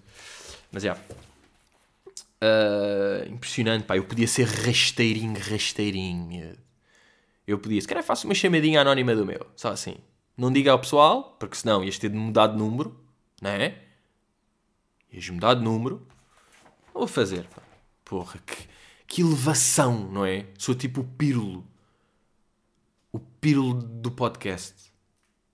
Mas, 0.72 0.84
já. 0.84 0.96
Ah, 2.40 3.24
impressionante, 3.28 3.84
pá. 3.84 3.96
Eu 3.96 4.04
podia 4.04 4.26
ser 4.26 4.46
rasteirinho, 4.46 5.38
rasteirinho. 5.38 6.56
Eu 7.46 7.58
podia. 7.58 7.80
Se 7.80 7.88
calhar 7.88 8.04
faço 8.04 8.26
uma 8.26 8.34
chamadinha 8.34 8.80
anónima 8.80 9.14
do 9.14 9.26
meu. 9.26 9.46
Só 9.56 9.70
assim. 9.70 9.96
Não 10.36 10.52
diga 10.52 10.72
ao 10.72 10.78
pessoal, 10.78 11.36
porque 11.38 11.56
senão 11.56 11.84
ias 11.84 11.98
ter 11.98 12.08
de 12.08 12.16
mudar 12.16 12.48
de 12.48 12.56
número. 12.56 12.98
Não 13.42 13.50
é? 13.50 13.78
Ias 15.12 15.28
mudar 15.28 15.54
de 15.54 15.62
número. 15.62 16.06
Não 16.94 17.00
vou 17.00 17.06
fazer, 17.06 17.44
pá. 17.48 17.62
Porra, 18.04 18.40
que, 18.46 18.68
que 19.06 19.22
elevação, 19.22 20.10
não 20.10 20.24
é? 20.24 20.46
Sou 20.58 20.74
tipo 20.74 21.02
o 21.02 21.04
pírulo. 21.04 21.66
O 23.12 23.18
pírulo 23.18 23.74
do 23.74 24.10
podcast. 24.10 24.90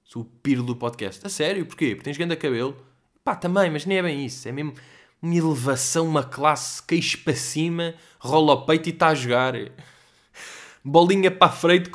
Sou 0.05 0.23
o 0.23 0.25
pírulo 0.25 0.69
do 0.69 0.77
podcast. 0.77 1.27
A 1.27 1.31
sério? 1.31 1.67
Porquê? 1.67 1.95
Porque 1.95 2.05
tens 2.05 2.17
grande 2.17 2.37
cabelo? 2.37 2.77
Pá, 3.25 3.35
também, 3.35 3.71
mas 3.71 3.85
nem 3.87 3.99
é 3.99 4.03
bem 4.03 4.25
isso. 4.25 4.49
É 4.49 4.53
mesmo 4.53 4.75
uma 5.21 5.35
elevação, 5.35 6.07
uma 6.07 6.23
classe, 6.23 6.83
queixo 6.83 7.19
para 7.25 7.35
cima, 7.35 7.95
rola 8.19 8.55
o 8.55 8.67
peito 8.67 8.89
e 8.89 8.93
está 8.93 9.09
a 9.09 9.15
jogar. 9.15 9.55
Bolinha 10.85 11.31
para 11.31 11.49
a 11.49 11.55
frente, 11.55 11.91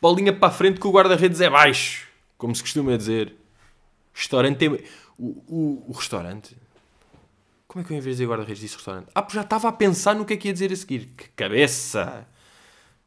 bolinha 0.00 0.32
para 0.32 0.48
a 0.48 0.50
frente 0.50 0.80
que 0.80 0.86
o 0.86 0.92
guarda-redes 0.92 1.40
é 1.40 1.50
baixo. 1.50 2.06
Como 2.38 2.54
se 2.54 2.62
costuma 2.62 2.96
dizer. 2.96 3.34
Restaurante 4.14 4.58
tem... 4.58 4.68
o, 4.68 5.44
o, 5.48 5.84
o 5.88 5.92
restaurante. 5.92 6.56
Como 7.66 7.82
é 7.82 7.86
que 7.86 7.92
eu 7.92 7.96
em 7.96 8.00
vez 8.00 8.16
de 8.16 8.22
dizer 8.22 8.30
guarda-redes 8.30 8.60
disse 8.60 8.76
restaurante? 8.76 9.08
Ah, 9.14 9.26
já 9.30 9.42
estava 9.42 9.68
a 9.68 9.72
pensar 9.72 10.14
no 10.14 10.24
que 10.24 10.34
é 10.34 10.36
que 10.36 10.48
ia 10.48 10.52
dizer 10.52 10.72
a 10.72 10.76
seguir. 10.76 11.06
Que 11.16 11.28
cabeça! 11.30 12.26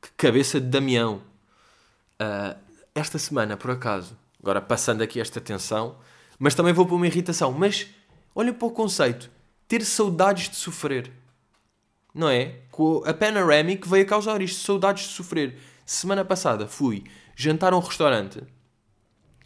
Que 0.01 0.09
cabeça 0.17 0.59
de 0.59 0.67
Damião! 0.67 1.21
Uh, 2.21 2.59
esta 2.93 3.17
semana, 3.17 3.55
por 3.55 3.71
acaso, 3.71 4.17
agora 4.41 4.61
passando 4.61 5.01
aqui 5.01 5.19
esta 5.19 5.39
tensão, 5.39 5.95
mas 6.37 6.53
também 6.53 6.73
vou 6.73 6.85
para 6.85 6.95
uma 6.95 7.07
irritação. 7.07 7.51
Mas 7.51 7.87
olha 8.35 8.53
para 8.53 8.67
o 8.67 8.71
conceito: 8.71 9.31
ter 9.69 9.85
saudades 9.85 10.49
de 10.49 10.55
sofrer. 10.57 11.11
Não 12.13 12.27
é? 12.27 12.55
A 13.05 13.13
Panoramic 13.13 13.87
veio 13.87 14.03
a 14.03 14.07
causar 14.07 14.41
isto: 14.41 14.59
saudades 14.65 15.03
de 15.07 15.13
sofrer. 15.13 15.57
Semana 15.85 16.25
passada 16.25 16.67
fui 16.67 17.05
jantar 17.35 17.71
a 17.71 17.77
um 17.77 17.79
restaurante 17.79 18.41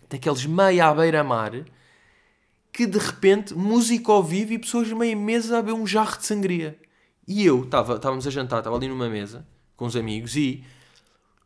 daqueles 0.10 0.46
meia 0.46 0.88
à 0.88 0.96
beira-mar 0.96 1.52
que 2.72 2.88
de 2.88 2.98
repente 2.98 3.54
música 3.54 4.12
ao 4.12 4.24
vivo 4.24 4.54
e 4.54 4.60
pessoas 4.60 4.92
meia 4.92 5.16
mesa 5.16 5.60
a 5.60 5.62
beber 5.62 5.78
um 5.78 5.86
jarro 5.86 6.18
de 6.18 6.26
sangria. 6.26 6.80
E 7.28 7.46
eu, 7.46 7.66
tava, 7.66 7.96
estávamos 7.96 8.26
a 8.26 8.32
jantar, 8.32 8.60
estava 8.60 8.76
ali 8.76 8.88
numa 8.88 9.10
mesa 9.10 9.46
com 9.76 9.86
os 9.86 9.96
amigos 9.96 10.36
e 10.36 10.64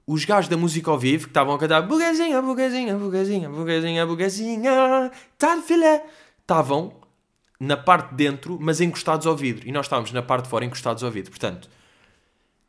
os 0.06 0.24
gajos 0.24 0.50
da 0.50 0.58
música 0.58 0.90
ao 0.90 0.98
vivo 0.98 1.26
que 1.26 1.32
estavam 1.32 1.54
a 1.54 1.60
cantar 1.60 1.82
bugazinha, 1.82 2.42
bugazinha, 2.42 2.98
bugazinha, 2.98 3.50
bugazinha, 3.50 4.06
bugazinha, 4.06 5.12
tá 5.38 5.56
de 5.56 5.62
filé, 5.64 6.06
estavam 6.42 7.07
na 7.60 7.76
parte 7.76 8.12
de 8.12 8.16
dentro, 8.16 8.58
mas 8.60 8.82
encostados 8.82 9.26
ao 9.26 9.36
vidro. 9.36 9.68
E 9.68 9.72
nós 9.72 9.86
estávamos 9.86 10.12
na 10.12 10.22
parte 10.22 10.44
de 10.44 10.50
fora 10.50 10.66
encostados 10.66 11.04
ao 11.04 11.12
vidro. 11.12 11.32
Portanto, 11.32 11.70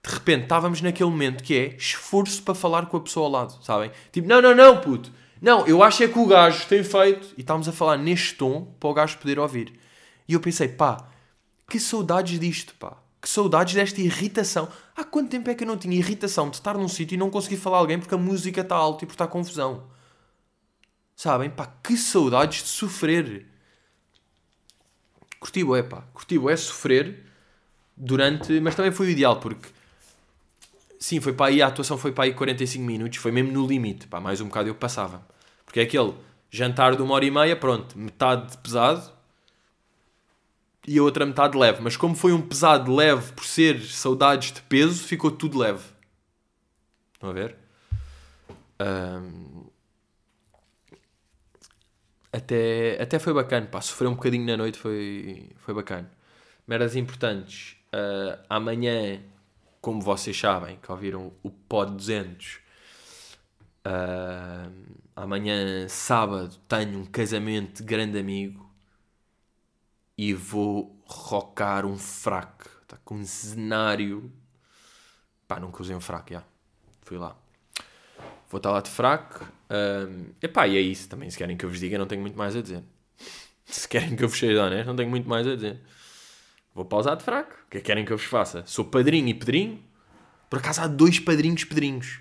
de 0.03 0.15
repente 0.15 0.45
estávamos 0.45 0.81
naquele 0.81 1.11
momento 1.11 1.43
que 1.43 1.55
é 1.55 1.77
esforço 1.77 2.43
para 2.43 2.55
falar 2.55 2.87
com 2.87 2.97
a 2.97 3.01
pessoa 3.01 3.27
ao 3.27 3.33
lado, 3.33 3.65
sabem? 3.65 3.91
Tipo, 4.13 4.29
não, 4.29 4.41
não, 4.41 4.55
não, 4.55 4.81
puto. 4.81 5.13
Não, 5.41 5.67
eu 5.67 5.83
acho 5.83 6.03
é 6.03 6.09
que 6.09 6.19
o 6.19 6.27
gajo 6.27 6.67
tem 6.67 6.83
feito. 6.83 7.29
E 7.37 7.41
estávamos 7.43 7.69
a 7.69 7.73
falar 7.73 7.97
neste 7.97 8.35
tom 8.35 8.75
para 8.79 8.89
o 8.89 8.95
gajo 8.95 9.19
poder 9.19 9.39
ouvir. 9.39 9.79
E 10.27 10.33
eu 10.33 10.41
pensei, 10.41 10.69
pá, 10.69 11.09
que 11.69 11.79
saudades 11.79 12.39
disto, 12.41 12.75
pá. 12.75 12.97
Que 13.21 13.29
saudades 13.29 13.75
desta 13.75 14.01
irritação. 14.01 14.69
Há 14.97 15.05
quanto 15.05 15.31
tempo 15.31 15.51
é 15.51 15.55
que 15.55 15.65
eu 15.65 15.69
não 15.69 15.77
tinha 15.77 15.97
irritação 15.97 16.49
de 16.49 16.57
estar 16.57 16.77
num 16.77 16.89
sítio 16.89 17.15
e 17.15 17.19
não 17.19 17.31
conseguir 17.31 17.57
falar 17.57 17.79
a 17.79 17.81
alguém 17.81 17.99
porque 17.99 18.15
a 18.15 18.19
música 18.19 18.61
está 18.61 18.77
alta 18.77 19.05
e 19.05 19.07
porque 19.07 19.15
está 19.15 19.27
confusão? 19.27 19.85
Sabem? 21.15 21.51
Pá, 21.51 21.67
que 21.83 21.97
saudades 21.97 22.63
de 22.63 22.69
sofrer. 22.69 23.48
Curti 25.41 25.65
é 25.77 25.83
pá. 25.83 26.03
Curti 26.13 26.39
é 26.49 26.57
sofrer 26.57 27.25
durante... 27.97 28.61
Mas 28.61 28.75
também 28.75 28.93
foi 28.93 29.07
o 29.07 29.11
ideal 29.11 29.37
porque... 29.41 29.69
Sim, 30.99 31.21
foi 31.21 31.33
para 31.33 31.47
aí, 31.47 31.63
a 31.63 31.69
atuação 31.69 31.97
foi 31.97 32.11
para 32.11 32.25
aí 32.25 32.35
45 32.35 32.85
minutos. 32.85 33.19
Foi 33.19 33.31
mesmo 33.31 33.53
no 33.53 33.67
limite. 33.67 34.07
Pá, 34.09 34.21
mais 34.21 34.41
um 34.41 34.47
bocado 34.47 34.69
eu 34.69 34.75
passava. 34.75 35.27
Porque 35.65 35.81
é 35.81 35.83
aquele 35.85 36.15
jantar 36.51 36.97
de 36.97 37.03
uma 37.03 37.15
hora 37.15 37.25
e 37.25 37.31
meia, 37.31 37.55
pronto. 37.55 37.97
Metade 37.97 38.57
pesado 38.59 39.13
e 40.89 40.99
a 40.99 41.03
outra 41.03 41.27
metade 41.27 41.57
leve. 41.57 41.81
Mas 41.83 41.97
como 41.97 42.17
foi 42.17 42.33
um 42.33 42.41
pesado 42.41 42.93
leve 42.95 43.33
por 43.33 43.45
ser 43.45 43.81
saudades 43.83 44.53
de 44.53 44.63
peso, 44.63 45.05
ficou 45.05 45.31
tudo 45.31 45.59
leve. 45.59 45.85
Estão 47.13 47.29
a 47.29 47.33
ver? 47.33 47.55
Um... 48.81 49.58
Até, 52.33 53.01
até 53.01 53.19
foi 53.19 53.33
bacana, 53.33 53.67
pá. 53.67 53.81
Sofrer 53.81 54.09
um 54.09 54.15
bocadinho 54.15 54.47
na 54.47 54.57
noite 54.57 54.79
foi, 54.79 55.51
foi 55.57 55.75
bacana. 55.75 56.11
Meras 56.67 56.95
importantes. 56.97 57.77
Uh, 57.89 58.39
amanhã, 58.49 59.23
como 59.81 60.01
vocês 60.01 60.39
sabem, 60.39 60.77
que 60.77 60.91
ouviram 60.93 61.33
o 61.43 61.51
Pod 61.51 61.93
200, 61.93 62.61
uh, 63.87 64.73
amanhã, 65.17 65.89
sábado, 65.89 66.57
tenho 66.69 67.01
um 67.01 67.07
casamento 67.07 67.79
de 67.79 67.85
grande 67.85 68.19
amigo 68.19 68.69
e 70.17 70.35
vou 70.35 71.01
rocar 71.07 71.87
um 71.87 71.97
fraco. 71.97 72.69
Está 72.83 72.99
com 73.05 73.15
um 73.17 73.25
cenário. 73.25 74.31
Pá, 75.47 75.59
nunca 75.59 75.81
usei 75.81 75.97
um 75.97 76.01
fraco, 76.01 76.33
já. 76.33 76.43
Fui 77.03 77.17
lá. 77.17 77.37
Vou 78.49 78.59
estar 78.59 78.71
lá 78.71 78.81
de 78.81 78.91
fraco. 78.91 79.47
Um, 79.71 80.33
epá, 80.43 80.67
e 80.67 80.77
é 80.77 80.81
isso 80.81 81.09
também. 81.09 81.31
Se 81.31 81.37
querem 81.37 81.57
que 81.57 81.65
eu 81.65 81.69
vos 81.69 81.79
diga, 81.79 81.99
não 81.99 82.07
tenho 82.07 82.21
muito 82.21 82.37
mais 82.37 82.57
a 82.57 82.63
dizer. 82.63 82.83
Se 83.67 83.87
querem 83.87 84.17
que 84.17 84.25
eu 84.25 84.29
vos 84.29 84.39
seja 84.39 84.65
honesto, 84.65 84.87
não 84.87 84.97
tenho 84.97 85.11
muito 85.11 85.29
mais 85.29 85.47
a 85.47 85.55
dizer. 85.55 85.79
Vou 86.75 86.85
pausar 86.85 87.17
de 87.17 87.23
fraco. 87.23 87.53
O 87.67 87.71
que 87.71 87.79
é 87.79 87.81
que 87.81 87.87
querem 87.87 88.05
que 88.05 88.13
eu 88.13 88.17
vos 88.17 88.27
faça? 88.27 88.65
Sou 88.67 88.85
padrinho 88.85 89.29
e 89.29 89.35
pedrinho. 89.35 89.83
Por 90.49 90.59
acaso 90.59 90.81
há 90.81 90.87
dois 90.87 91.21
padrinhos 91.21 91.65
pedrinhos. 91.65 92.21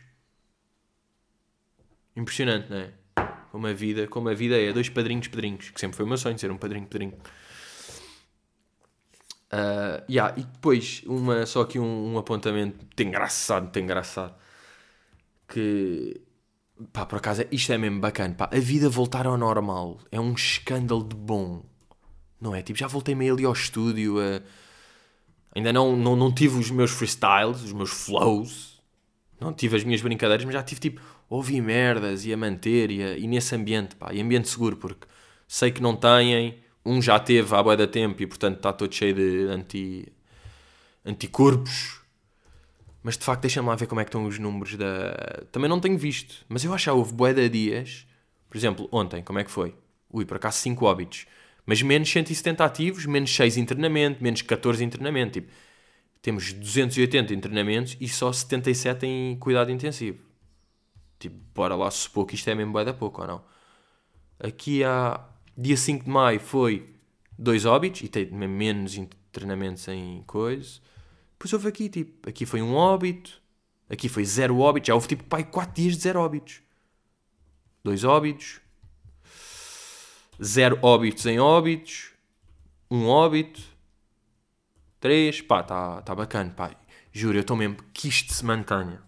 Impressionante, 2.15 2.69
não 2.69 2.77
é? 2.77 2.91
Como 3.51 3.65
a 3.65 3.73
vida, 3.73 4.07
como 4.07 4.27
a 4.27 4.33
vida 4.33 4.59
é. 4.59 4.73
Dois 4.73 4.89
padrinhos 4.89 5.27
pedrinhos. 5.29 5.69
Que 5.69 5.79
sempre 5.79 5.95
foi 5.95 6.05
o 6.05 6.09
meu 6.09 6.17
sonho 6.17 6.37
ser 6.37 6.51
um 6.51 6.57
padrinho 6.57 6.85
pedrinho. 6.87 7.13
Uh, 9.53 10.03
yeah, 10.09 10.33
e 10.37 10.43
depois, 10.43 11.01
uma, 11.05 11.45
só 11.45 11.61
aqui 11.61 11.79
um, 11.79 12.13
um 12.13 12.17
apontamento 12.17 12.77
muito 12.83 13.03
engraçado, 13.03 13.63
muito 13.63 13.79
engraçado. 13.79 14.35
Que, 15.47 16.21
pá, 16.91 17.05
por 17.05 17.17
acaso, 17.17 17.45
isto 17.51 17.71
é 17.71 17.77
mesmo 17.77 17.99
bacana. 17.99 18.33
Pá, 18.35 18.49
a 18.51 18.59
vida 18.59 18.89
voltar 18.89 19.25
ao 19.25 19.37
normal 19.37 19.99
é 20.11 20.19
um 20.19 20.33
escândalo 20.33 21.03
de 21.03 21.15
bom. 21.15 21.63
Não 22.39 22.53
é? 22.53 22.61
Tipo, 22.61 22.77
já 22.77 22.87
voltei 22.87 23.15
meio 23.15 23.33
ali 23.33 23.45
ao 23.45 23.53
estúdio. 23.53 24.17
Uh, 24.17 24.41
ainda 25.55 25.73
não, 25.73 25.95
não, 25.95 26.15
não 26.15 26.33
tive 26.33 26.57
os 26.57 26.69
meus 26.69 26.91
freestyles, 26.91 27.63
os 27.63 27.73
meus 27.73 27.89
flows. 27.89 28.81
Não 29.39 29.53
tive 29.53 29.77
as 29.77 29.83
minhas 29.83 30.01
brincadeiras, 30.01 30.45
mas 30.45 30.53
já 30.53 30.63
tive 30.63 30.81
tipo, 30.81 31.01
ouvir 31.29 31.61
merdas 31.61 32.25
e 32.25 32.33
a 32.33 32.37
manter 32.37 32.91
e, 32.91 33.03
a, 33.03 33.17
e 33.17 33.27
nesse 33.27 33.55
ambiente, 33.55 33.95
pá, 33.95 34.13
e 34.13 34.21
ambiente 34.21 34.49
seguro, 34.49 34.77
porque 34.77 35.07
sei 35.47 35.71
que 35.71 35.81
não 35.81 35.95
têm 35.95 36.59
um 36.85 37.01
já 37.01 37.19
teve 37.19 37.53
há 37.53 37.61
boa 37.61 37.75
da 37.75 37.85
tempo 37.85 38.21
e 38.23 38.27
portanto 38.27 38.57
está 38.57 38.71
todo 38.71 38.93
cheio 38.93 39.13
de 39.13 39.47
anti, 39.51 40.11
anticorpos. 41.05 42.01
Mas 43.07 43.17
de 43.17 43.23
facto, 43.23 43.43
deixa-me 43.43 43.69
lá 43.69 43.75
ver 43.75 43.87
como 43.87 44.01
é 44.01 44.03
que 44.03 44.09
estão 44.09 44.25
os 44.25 44.37
números 44.37 44.75
da. 44.75 45.45
Também 45.49 45.69
não 45.69 45.79
tenho 45.79 45.97
visto, 45.97 46.45
mas 46.49 46.65
eu 46.65 46.73
acho 46.73 46.83
que 46.83 46.89
houve 46.89 47.13
bué 47.13 47.33
de 47.33 47.47
dias. 47.47 48.05
Por 48.49 48.57
exemplo, 48.57 48.89
ontem, 48.91 49.23
como 49.23 49.39
é 49.39 49.45
que 49.45 49.49
foi? 49.49 49.73
Ui, 50.11 50.25
por 50.25 50.35
acaso 50.35 50.57
5 50.57 50.85
óbitos. 50.85 51.25
Mas 51.65 51.81
menos 51.81 52.09
170 52.11 52.65
ativos, 52.65 53.05
menos 53.05 53.33
6 53.33 53.55
internamento, 53.55 54.21
menos 54.21 54.41
14 54.41 54.83
internamento. 54.83 55.39
Tipo, 55.39 55.53
temos 56.21 56.51
280 56.51 57.33
internamentos 57.33 57.95
e 58.01 58.09
só 58.09 58.29
77 58.33 59.05
em 59.05 59.37
cuidado 59.37 59.71
intensivo. 59.71 60.19
Tipo, 61.17 61.37
bora 61.55 61.77
lá 61.77 61.89
supor 61.89 62.25
que 62.25 62.35
isto 62.35 62.49
é 62.49 62.55
mesmo 62.55 62.73
bué 62.73 62.83
da 62.83 62.93
pouco 62.93 63.21
ou 63.21 63.27
não. 63.27 63.41
Aqui 64.37 64.83
há 64.83 65.25
Dia 65.57 65.77
5 65.77 66.03
de 66.03 66.09
maio 66.09 66.41
foi 66.41 66.93
dois 67.39 67.63
óbitos 67.65 68.01
e 68.01 68.09
tem 68.09 68.25
menos 68.25 68.99
treinamentos 69.31 69.87
em 69.87 70.25
coisas. 70.27 70.81
Depois 71.37 71.53
houve 71.53 71.67
aqui, 71.67 71.87
tipo, 71.87 72.27
aqui 72.27 72.47
foi 72.47 72.61
um 72.63 72.73
óbito, 72.73 73.39
aqui 73.87 74.09
foi 74.09 74.25
zero 74.25 74.57
óbitos. 74.57 74.87
Já 74.87 74.95
houve 74.95 75.07
tipo, 75.07 75.23
pai, 75.25 75.43
4 75.43 75.73
dias 75.75 75.95
de 75.95 76.01
zero 76.01 76.19
óbitos. 76.19 76.61
Dois 77.83 78.03
óbitos, 78.03 78.59
zero 80.43 80.79
óbitos 80.81 81.25
em 81.27 81.39
óbitos, 81.39 82.11
um 82.89 83.07
óbito, 83.07 83.61
três, 84.99 85.41
pá, 85.41 85.61
está 85.61 86.01
tá 86.01 86.15
bacana, 86.15 86.51
pá. 86.51 86.71
Juro, 87.11 87.37
eu 87.37 87.41
estou 87.41 87.55
mesmo 87.55 87.77
que 87.93 88.07
isto 88.07 88.33
se 88.33 88.43
mantenha. 88.43 89.01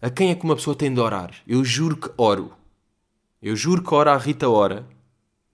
A 0.00 0.10
quem 0.10 0.30
é 0.30 0.34
que 0.34 0.44
uma 0.44 0.54
pessoa 0.54 0.76
tem 0.76 0.92
de 0.92 1.00
orar? 1.00 1.34
Eu 1.46 1.64
juro 1.64 1.96
que 1.96 2.10
oro. 2.16 2.54
Eu 3.42 3.56
juro 3.56 3.82
que 3.82 3.94
oro 3.94 4.10
à 4.10 4.16
Rita 4.16 4.48
Ora 4.48 4.86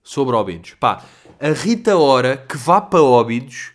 sobre 0.03 0.35
Óbidos. 0.35 0.75
Pá, 0.79 1.03
a 1.39 1.49
Rita 1.49 1.97
ora 1.97 2.37
que 2.37 2.57
vá 2.57 2.79
para 2.79 3.01
Óbidos 3.01 3.74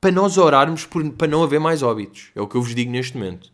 para 0.00 0.10
nós 0.10 0.38
orarmos 0.38 0.86
por, 0.86 1.08
para 1.12 1.28
não 1.28 1.42
haver 1.42 1.60
mais 1.60 1.82
Óbidos. 1.82 2.30
É 2.34 2.40
o 2.40 2.48
que 2.48 2.56
eu 2.56 2.62
vos 2.62 2.74
digo 2.74 2.90
neste 2.90 3.16
momento. 3.16 3.52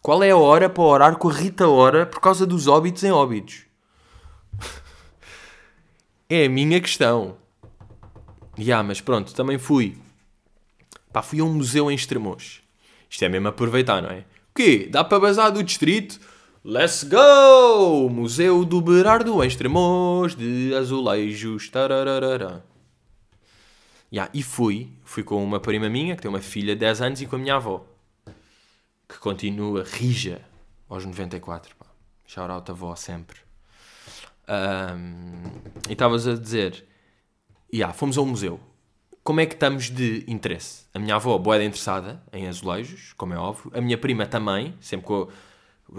Qual 0.00 0.22
é 0.22 0.30
a 0.30 0.36
hora 0.36 0.68
para 0.68 0.82
orar 0.82 1.16
com 1.16 1.28
a 1.28 1.32
Rita 1.32 1.68
ora 1.68 2.06
por 2.06 2.20
causa 2.20 2.46
dos 2.46 2.66
Óbidos 2.66 3.04
em 3.04 3.12
Óbidos? 3.12 3.66
é 6.28 6.46
a 6.46 6.48
minha 6.48 6.80
questão. 6.80 7.36
Já, 8.56 8.64
yeah, 8.64 8.86
mas 8.86 9.00
pronto, 9.00 9.34
também 9.34 9.58
fui. 9.58 9.96
Pá, 11.12 11.22
fui 11.22 11.40
a 11.40 11.44
um 11.44 11.52
museu 11.52 11.90
em 11.90 11.94
Estremoz. 11.94 12.62
Isto 13.08 13.24
é 13.24 13.28
mesmo 13.28 13.48
aproveitar, 13.48 14.02
não 14.02 14.10
é? 14.10 14.20
O 14.20 14.54
quê? 14.54 14.88
Dá 14.90 15.04
para 15.04 15.20
bazar 15.20 15.52
do 15.52 15.62
distrito? 15.62 16.18
Let's 16.64 17.04
go! 17.04 18.08
Museu 18.08 18.64
do 18.64 18.80
Berardo 18.80 19.42
em 19.42 19.46
Extremos 19.46 20.34
de 20.34 20.74
azulejos. 20.74 21.68
Tararara. 21.68 22.71
Yeah, 24.12 24.30
e 24.34 24.42
fui, 24.42 24.92
fui 25.04 25.22
com 25.22 25.42
uma 25.42 25.58
prima 25.58 25.88
minha 25.88 26.14
que 26.14 26.22
tem 26.22 26.28
uma 26.28 26.40
filha 26.40 26.74
de 26.74 26.80
10 26.80 27.00
anos 27.00 27.22
e 27.22 27.26
com 27.26 27.36
a 27.36 27.38
minha 27.38 27.54
avó 27.54 27.86
que 29.12 29.18
continua 29.18 29.84
rija 29.84 30.40
aos 30.88 31.04
94. 31.04 31.74
Pá. 31.76 31.86
Shout 32.26 32.50
out 32.50 32.70
avó 32.70 32.94
sempre. 32.96 33.38
Um, 34.48 35.42
e 35.88 35.92
estavas 35.92 36.26
a 36.26 36.34
dizer, 36.34 36.84
yeah, 37.72 37.92
fomos 37.94 38.16
ao 38.16 38.24
museu. 38.24 38.58
Como 39.22 39.40
é 39.40 39.46
que 39.46 39.54
estamos 39.54 39.90
de 39.90 40.24
interesse? 40.26 40.86
A 40.92 40.98
minha 40.98 41.14
avó, 41.14 41.36
boeda 41.38 41.64
interessada 41.64 42.22
em 42.32 42.48
azulejos, 42.48 43.12
como 43.16 43.34
é 43.34 43.38
óbvio. 43.38 43.70
A 43.74 43.80
minha 43.80 43.96
prima 43.96 44.26
também, 44.26 44.74
sempre 44.80 45.06
com 45.06 45.28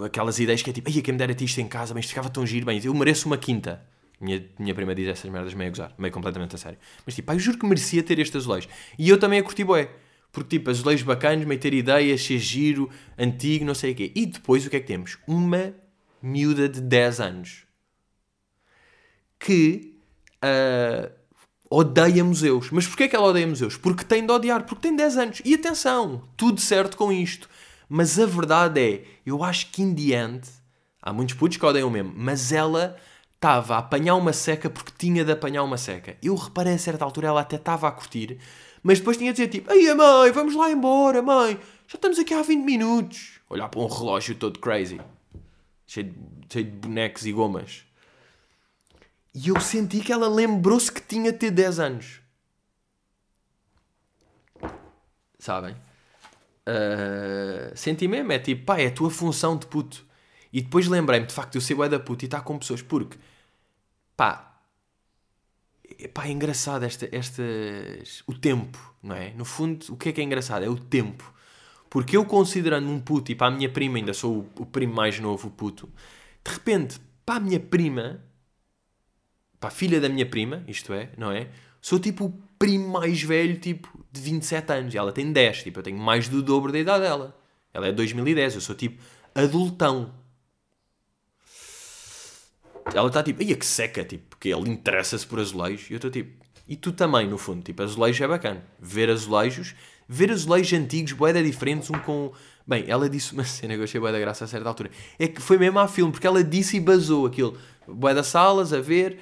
aquelas 0.04 0.38
ideias 0.38 0.60
que 0.60 0.70
é 0.70 0.72
tipo, 0.72 0.90
ai, 0.90 1.00
quem 1.00 1.12
me 1.12 1.18
dera 1.18 1.34
isto 1.40 1.60
em 1.60 1.68
casa, 1.68 1.94
mas 1.94 2.06
ficava 2.06 2.28
tão 2.28 2.44
giro, 2.44 2.66
bem, 2.66 2.80
eu 2.84 2.92
mereço 2.94 3.26
uma 3.26 3.38
quinta. 3.38 3.84
Minha, 4.20 4.44
minha 4.58 4.74
prima 4.74 4.94
diz 4.94 5.08
essas 5.08 5.30
merdas 5.30 5.54
meio 5.54 5.68
a 5.68 5.70
gozar, 5.70 5.94
meio 5.98 6.12
completamente 6.12 6.54
a 6.54 6.58
sério. 6.58 6.78
Mas 7.04 7.14
tipo, 7.14 7.26
pá, 7.26 7.34
eu 7.34 7.38
juro 7.38 7.58
que 7.58 7.66
merecia 7.66 8.02
ter 8.02 8.18
este 8.18 8.36
azulejo. 8.36 8.68
E 8.98 9.08
eu 9.08 9.18
também 9.18 9.38
a 9.38 9.42
curti 9.42 9.64
bué. 9.64 9.90
Porque 10.32 10.58
tipo, 10.58 10.70
azulejos 10.70 11.04
bacanas, 11.04 11.44
meio 11.46 11.60
ter 11.60 11.72
ideias, 11.74 12.22
ser 12.22 12.38
giro, 12.38 12.90
antigo, 13.18 13.64
não 13.64 13.74
sei 13.74 13.92
o 13.92 13.94
quê. 13.94 14.12
E 14.14 14.26
depois 14.26 14.66
o 14.66 14.70
que 14.70 14.76
é 14.76 14.80
que 14.80 14.86
temos? 14.86 15.18
Uma 15.26 15.74
miúda 16.22 16.68
de 16.68 16.80
10 16.80 17.20
anos 17.20 17.64
que 19.38 19.96
uh, 20.42 21.12
odeia 21.70 22.24
museus. 22.24 22.70
Mas 22.70 22.86
porquê 22.86 23.04
é 23.04 23.08
que 23.08 23.16
ela 23.16 23.26
odeia 23.26 23.46
museus? 23.46 23.76
Porque 23.76 24.04
tem 24.04 24.24
de 24.24 24.32
odiar, 24.32 24.64
porque 24.64 24.82
tem 24.82 24.96
10 24.96 25.16
anos. 25.18 25.42
E 25.44 25.54
atenção, 25.54 26.22
tudo 26.36 26.60
certo 26.60 26.96
com 26.96 27.12
isto. 27.12 27.48
Mas 27.88 28.18
a 28.18 28.26
verdade 28.26 28.80
é, 28.80 29.04
eu 29.26 29.44
acho 29.44 29.70
que 29.70 29.84
the 29.94 30.14
end, 30.14 30.42
há 31.02 31.12
muitos 31.12 31.34
putos 31.34 31.58
que 31.58 31.66
odeiam 31.66 31.90
mesmo, 31.90 32.12
mas 32.16 32.50
ela 32.50 32.96
estava 33.44 33.74
a 33.74 33.78
apanhar 33.78 34.14
uma 34.14 34.32
seca 34.32 34.70
porque 34.70 34.90
tinha 34.96 35.22
de 35.22 35.30
apanhar 35.30 35.62
uma 35.64 35.76
seca. 35.76 36.16
Eu 36.22 36.34
reparei 36.34 36.72
a 36.72 36.78
certa 36.78 37.04
altura, 37.04 37.28
ela 37.28 37.42
até 37.42 37.56
estava 37.56 37.86
a 37.86 37.92
curtir, 37.92 38.38
mas 38.82 38.98
depois 38.98 39.18
tinha 39.18 39.34
de 39.34 39.36
dizer 39.36 39.50
tipo, 39.50 39.70
Ei 39.70 39.92
mãe, 39.92 40.32
vamos 40.32 40.56
lá 40.56 40.70
embora, 40.70 41.20
mãe, 41.20 41.60
já 41.86 41.96
estamos 41.96 42.18
aqui 42.18 42.32
há 42.32 42.40
20 42.40 42.64
minutos. 42.64 43.40
Olhar 43.50 43.68
para 43.68 43.80
um 43.80 43.86
relógio 43.86 44.34
todo 44.34 44.58
crazy, 44.58 44.98
cheio 45.86 46.06
de, 46.06 46.14
cheio 46.50 46.64
de 46.64 46.70
bonecos 46.70 47.26
e 47.26 47.32
gomas. 47.32 47.84
E 49.34 49.48
eu 49.48 49.60
senti 49.60 50.00
que 50.00 50.12
ela 50.12 50.28
lembrou-se 50.28 50.90
que 50.90 51.02
tinha 51.02 51.30
de 51.30 51.36
ter 51.36 51.50
10 51.50 51.80
anos. 51.80 52.20
Sabem? 55.38 55.74
Uh, 56.66 57.76
senti 57.76 58.08
mesmo, 58.08 58.32
é 58.32 58.38
tipo, 58.38 58.64
pá, 58.64 58.80
é 58.80 58.86
a 58.86 58.90
tua 58.90 59.10
função 59.10 59.54
de 59.54 59.66
puto. 59.66 60.02
E 60.50 60.62
depois 60.62 60.86
lembrei-me, 60.86 61.26
de 61.26 61.34
facto, 61.34 61.56
eu 61.56 61.60
sei 61.60 61.76
bué 61.76 61.90
da 61.90 62.00
puta 62.00 62.24
e 62.24 62.26
está 62.26 62.40
com 62.40 62.56
pessoas, 62.56 62.80
porque, 62.80 63.18
pá, 64.16 64.60
pá, 66.12 66.26
é 66.26 66.30
engraçado 66.30 66.84
esta, 66.84 67.08
estas, 67.12 68.22
o 68.26 68.34
tempo, 68.34 68.78
não 69.02 69.14
é? 69.14 69.32
No 69.34 69.44
fundo, 69.44 69.84
o 69.90 69.96
que 69.96 70.08
é 70.08 70.12
que 70.12 70.20
é 70.20 70.24
engraçado? 70.24 70.64
É 70.64 70.68
o 70.68 70.76
tempo. 70.76 71.32
Porque 71.90 72.16
eu 72.16 72.24
considerando 72.24 72.88
um 72.88 73.00
puto, 73.00 73.30
e 73.30 73.34
para 73.34 73.48
a 73.48 73.50
minha 73.56 73.68
prima, 73.68 73.98
ainda 73.98 74.12
sou 74.12 74.48
o, 74.56 74.62
o 74.62 74.66
primo 74.66 74.94
mais 74.94 75.18
novo, 75.20 75.48
o 75.48 75.50
puto, 75.50 75.88
de 76.44 76.52
repente, 76.52 77.00
para 77.24 77.36
a 77.36 77.40
minha 77.40 77.60
prima, 77.60 78.24
para 79.60 79.68
a 79.68 79.72
filha 79.72 80.00
da 80.00 80.08
minha 80.08 80.26
prima, 80.26 80.64
isto 80.66 80.92
é, 80.92 81.10
não 81.16 81.30
é? 81.30 81.48
Sou 81.80 81.98
tipo 81.98 82.24
o 82.26 82.30
primo 82.58 82.88
mais 82.88 83.22
velho, 83.22 83.58
tipo, 83.58 83.88
de 84.10 84.20
27 84.20 84.72
anos. 84.72 84.94
E 84.94 84.98
ela 84.98 85.12
tem 85.12 85.32
10, 85.32 85.64
tipo, 85.64 85.78
eu 85.80 85.82
tenho 85.82 85.98
mais 85.98 86.28
do 86.28 86.42
dobro 86.42 86.72
da 86.72 86.78
idade 86.78 87.04
dela. 87.04 87.38
Ela 87.72 87.88
é 87.88 87.92
2010, 87.92 88.54
eu 88.54 88.60
sou 88.60 88.74
tipo 88.74 89.02
adultão. 89.34 90.14
Ela 92.92 93.08
está 93.08 93.22
tipo, 93.22 93.42
ia 93.42 93.56
que 93.56 93.64
seca, 93.64 94.04
tipo, 94.04 94.24
porque 94.30 94.48
ele 94.48 94.68
interessa-se 94.70 95.26
por 95.26 95.40
azulejos. 95.40 95.88
E 95.90 95.94
eu 95.94 95.96
estou 95.96 96.10
tipo, 96.10 96.44
e 96.66 96.76
tu 96.76 96.92
também, 96.92 97.28
no 97.28 97.36
fundo, 97.36 97.62
tipo, 97.62 97.82
azulejos 97.82 98.20
é 98.20 98.28
bacana. 98.28 98.64
Ver 98.80 99.10
azulejos, 99.10 99.74
ver 100.08 100.30
azulejos 100.30 100.78
antigos, 100.78 101.12
boeda 101.12 101.42
diferentes, 101.42 101.90
um 101.90 101.98
com. 101.98 102.32
Bem, 102.66 102.84
ela 102.88 103.08
disse 103.08 103.32
uma 103.32 103.44
cena 103.44 103.74
que 103.74 103.80
eu 103.80 103.84
achei 103.84 104.00
boeda 104.00 104.18
graça 104.18 104.44
a 104.44 104.48
certa 104.48 104.68
altura. 104.68 104.90
É 105.18 105.28
que 105.28 105.40
foi 105.40 105.58
mesmo 105.58 105.78
à 105.78 105.86
filme, 105.86 106.12
porque 106.12 106.26
ela 106.26 106.42
disse 106.42 106.76
e 106.76 106.80
basou 106.80 107.26
aquilo. 107.26 107.56
Boeda 107.86 108.22
salas 108.22 108.72
a 108.72 108.80
ver, 108.80 109.18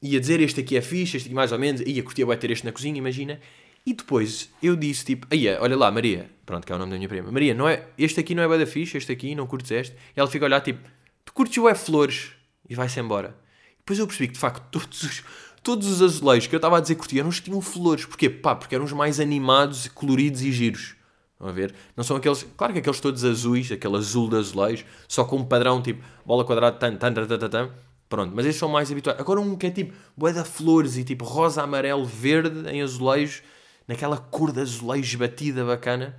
ia 0.00 0.18
dizer 0.18 0.40
este 0.40 0.60
aqui 0.60 0.76
é 0.76 0.80
fixe, 0.80 1.18
este 1.18 1.26
aqui 1.26 1.34
mais 1.34 1.52
ou 1.52 1.58
menos, 1.58 1.82
ia 1.82 2.02
curtir, 2.02 2.24
vai 2.24 2.36
ter 2.36 2.50
este 2.50 2.64
na 2.64 2.72
cozinha, 2.72 2.96
imagina. 2.96 3.38
E 3.84 3.92
depois 3.92 4.50
eu 4.62 4.76
disse 4.76 5.04
tipo, 5.04 5.26
aí 5.30 5.48
olha 5.48 5.76
lá, 5.76 5.90
Maria, 5.90 6.30
pronto, 6.46 6.66
que 6.66 6.72
é 6.72 6.76
o 6.76 6.78
nome 6.78 6.92
da 6.92 6.96
minha 6.96 7.08
prima, 7.08 7.30
Maria, 7.30 7.54
não 7.54 7.68
é, 7.68 7.86
este 7.98 8.20
aqui 8.20 8.34
não 8.34 8.42
é 8.42 8.46
boeda 8.46 8.66
fixe, 8.66 8.96
este 8.96 9.12
aqui, 9.12 9.34
não 9.34 9.46
curtes 9.46 9.70
este. 9.70 9.94
E 10.16 10.20
ela 10.20 10.28
fica 10.28 10.44
a 10.44 10.48
olhar 10.48 10.60
tipo, 10.60 10.80
tu 11.24 11.32
curtes 11.32 11.58
o 11.58 11.68
é 11.68 11.74
flores? 11.74 12.32
E 12.70 12.74
vai-se 12.76 13.00
embora. 13.00 13.36
Depois 13.78 13.98
eu 13.98 14.06
percebi 14.06 14.28
que 14.28 14.34
de 14.34 14.40
facto 14.40 14.62
todos 14.70 15.02
os, 15.02 15.24
todos 15.62 15.88
os 15.88 16.00
azulejos 16.00 16.46
que 16.46 16.54
eu 16.54 16.58
estava 16.58 16.78
a 16.78 16.80
dizer 16.80 16.94
que 16.94 17.18
eram 17.18 17.28
os 17.28 17.40
que 17.40 17.46
tinham 17.46 17.60
flores. 17.60 18.06
Porquê? 18.06 18.30
Pá, 18.30 18.54
porque 18.54 18.74
eram 18.74 18.84
os 18.84 18.92
mais 18.92 19.18
animados, 19.18 19.88
coloridos 19.88 20.42
e 20.42 20.52
giros. 20.52 20.94
Estão 21.32 21.48
a 21.48 21.52
ver? 21.52 21.74
Não 21.96 22.04
são 22.04 22.16
aqueles. 22.16 22.46
Claro 22.56 22.72
que 22.72 22.78
aqueles 22.78 23.00
todos 23.00 23.24
azuis, 23.24 23.72
aquele 23.72 23.96
azul 23.96 24.28
de 24.28 24.36
azulejos, 24.36 24.84
só 25.08 25.24
com 25.24 25.38
um 25.38 25.44
padrão 25.44 25.82
tipo 25.82 26.04
bola 26.24 26.44
quadrada, 26.44 26.76
tan, 26.76 26.96
tan, 26.96 27.12
tan, 27.12 27.26
tan, 27.26 27.48
tan, 27.48 27.70
Pronto, 28.08 28.32
mas 28.34 28.44
esses 28.44 28.58
são 28.58 28.68
mais 28.68 28.90
habituais. 28.90 29.18
Agora 29.18 29.40
um 29.40 29.56
que 29.56 29.66
é 29.66 29.70
tipo 29.70 29.94
boeda 30.16 30.44
flores 30.44 30.96
e 30.96 31.04
tipo 31.04 31.24
rosa, 31.24 31.62
amarelo, 31.62 32.04
verde 32.04 32.68
em 32.68 32.82
azulejos, 32.82 33.42
naquela 33.86 34.16
cor 34.16 34.52
de 34.52 34.60
azulejos 34.60 35.14
batida 35.14 35.64
bacana, 35.64 36.16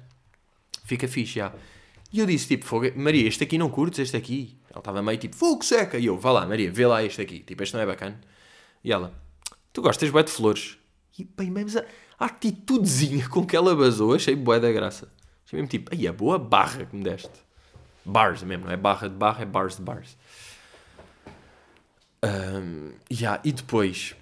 fica 0.86 1.08
fixe, 1.08 1.36
já. 1.36 1.54
E 2.12 2.20
eu 2.20 2.26
disse 2.26 2.48
tipo, 2.48 2.66
Maria, 2.96 3.28
este 3.28 3.44
aqui 3.44 3.58
não 3.58 3.70
curtes, 3.70 4.00
este 4.00 4.18
aqui? 4.18 4.58
Ela 4.72 4.80
estava 4.80 5.02
meio 5.02 5.18
tipo, 5.18 5.36
fogo 5.36 5.64
seca. 5.64 5.98
E 5.98 6.06
eu, 6.06 6.18
vá 6.18 6.32
lá, 6.32 6.46
Maria, 6.46 6.72
vê 6.72 6.88
lá 6.88 7.04
este 7.04 7.22
aqui. 7.22 7.40
Tipo, 7.40 7.62
este 7.62 7.76
não 7.76 7.82
é 7.82 7.86
bacana. 7.86 8.20
E 8.84 8.92
ela, 8.92 9.14
tu 9.74 9.82
gostas 9.82 10.10
bué 10.10 10.24
de 10.24 10.32
flores? 10.32 10.78
E 11.20 11.26
bem, 11.26 11.52
mesmo 11.52 11.80
a, 11.80 11.84
a 12.24 12.26
atitudezinha 12.28 13.28
com 13.28 13.46
que 13.46 13.56
ela 13.56 13.76
basou, 13.76 14.16
achei 14.16 14.36
bué 14.36 14.60
da 14.60 14.72
graça. 14.72 15.12
Achei 15.46 15.58
mesmo 15.58 15.70
tipo, 15.70 15.94
aí 15.94 16.08
a 16.08 16.14
boa 16.14 16.40
barra 16.40 16.86
que 16.86 16.96
me 16.96 17.04
deste. 17.04 17.30
Bars 18.06 18.42
mesmo, 18.42 18.66
não 18.66 18.72
é 18.72 18.78
barra 18.78 19.10
de 19.10 19.16
barra, 19.16 19.44
é 19.44 19.46
bars 19.46 19.76
de 19.76 19.82
bars. 19.84 20.18
Um, 22.24 22.94
yeah, 23.12 23.42
e 23.44 23.52
depois, 23.52 24.16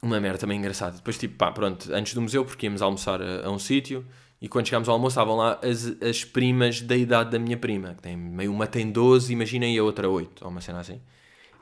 uma 0.00 0.18
merda 0.18 0.38
também 0.38 0.58
engraçada. 0.58 0.96
Depois, 0.96 1.18
tipo, 1.18 1.36
pá, 1.36 1.52
pronto, 1.52 1.92
antes 1.92 2.14
do 2.14 2.22
museu, 2.22 2.44
porque 2.44 2.66
íamos 2.66 2.80
almoçar 2.80 3.20
a, 3.20 3.46
a 3.46 3.50
um 3.50 3.58
sítio, 3.58 4.04
e 4.40 4.48
quando 4.48 4.66
chegámos 4.66 4.88
ao 4.88 4.94
almoço 4.94 5.14
estavam 5.14 5.36
lá 5.36 5.58
as, 5.62 5.86
as 6.00 6.24
primas 6.24 6.80
da 6.80 6.96
idade 6.96 7.30
da 7.30 7.38
minha 7.38 7.56
prima, 7.56 7.94
que 7.94 8.02
tem 8.02 8.16
meio 8.16 8.52
uma 8.52 8.66
tem 8.66 8.90
12, 8.90 9.32
imaginem, 9.32 9.74
e 9.74 9.78
a 9.78 9.82
outra 9.82 10.08
8, 10.08 10.44
ou 10.44 10.50
uma 10.50 10.60
cena 10.60 10.80
assim. 10.80 11.00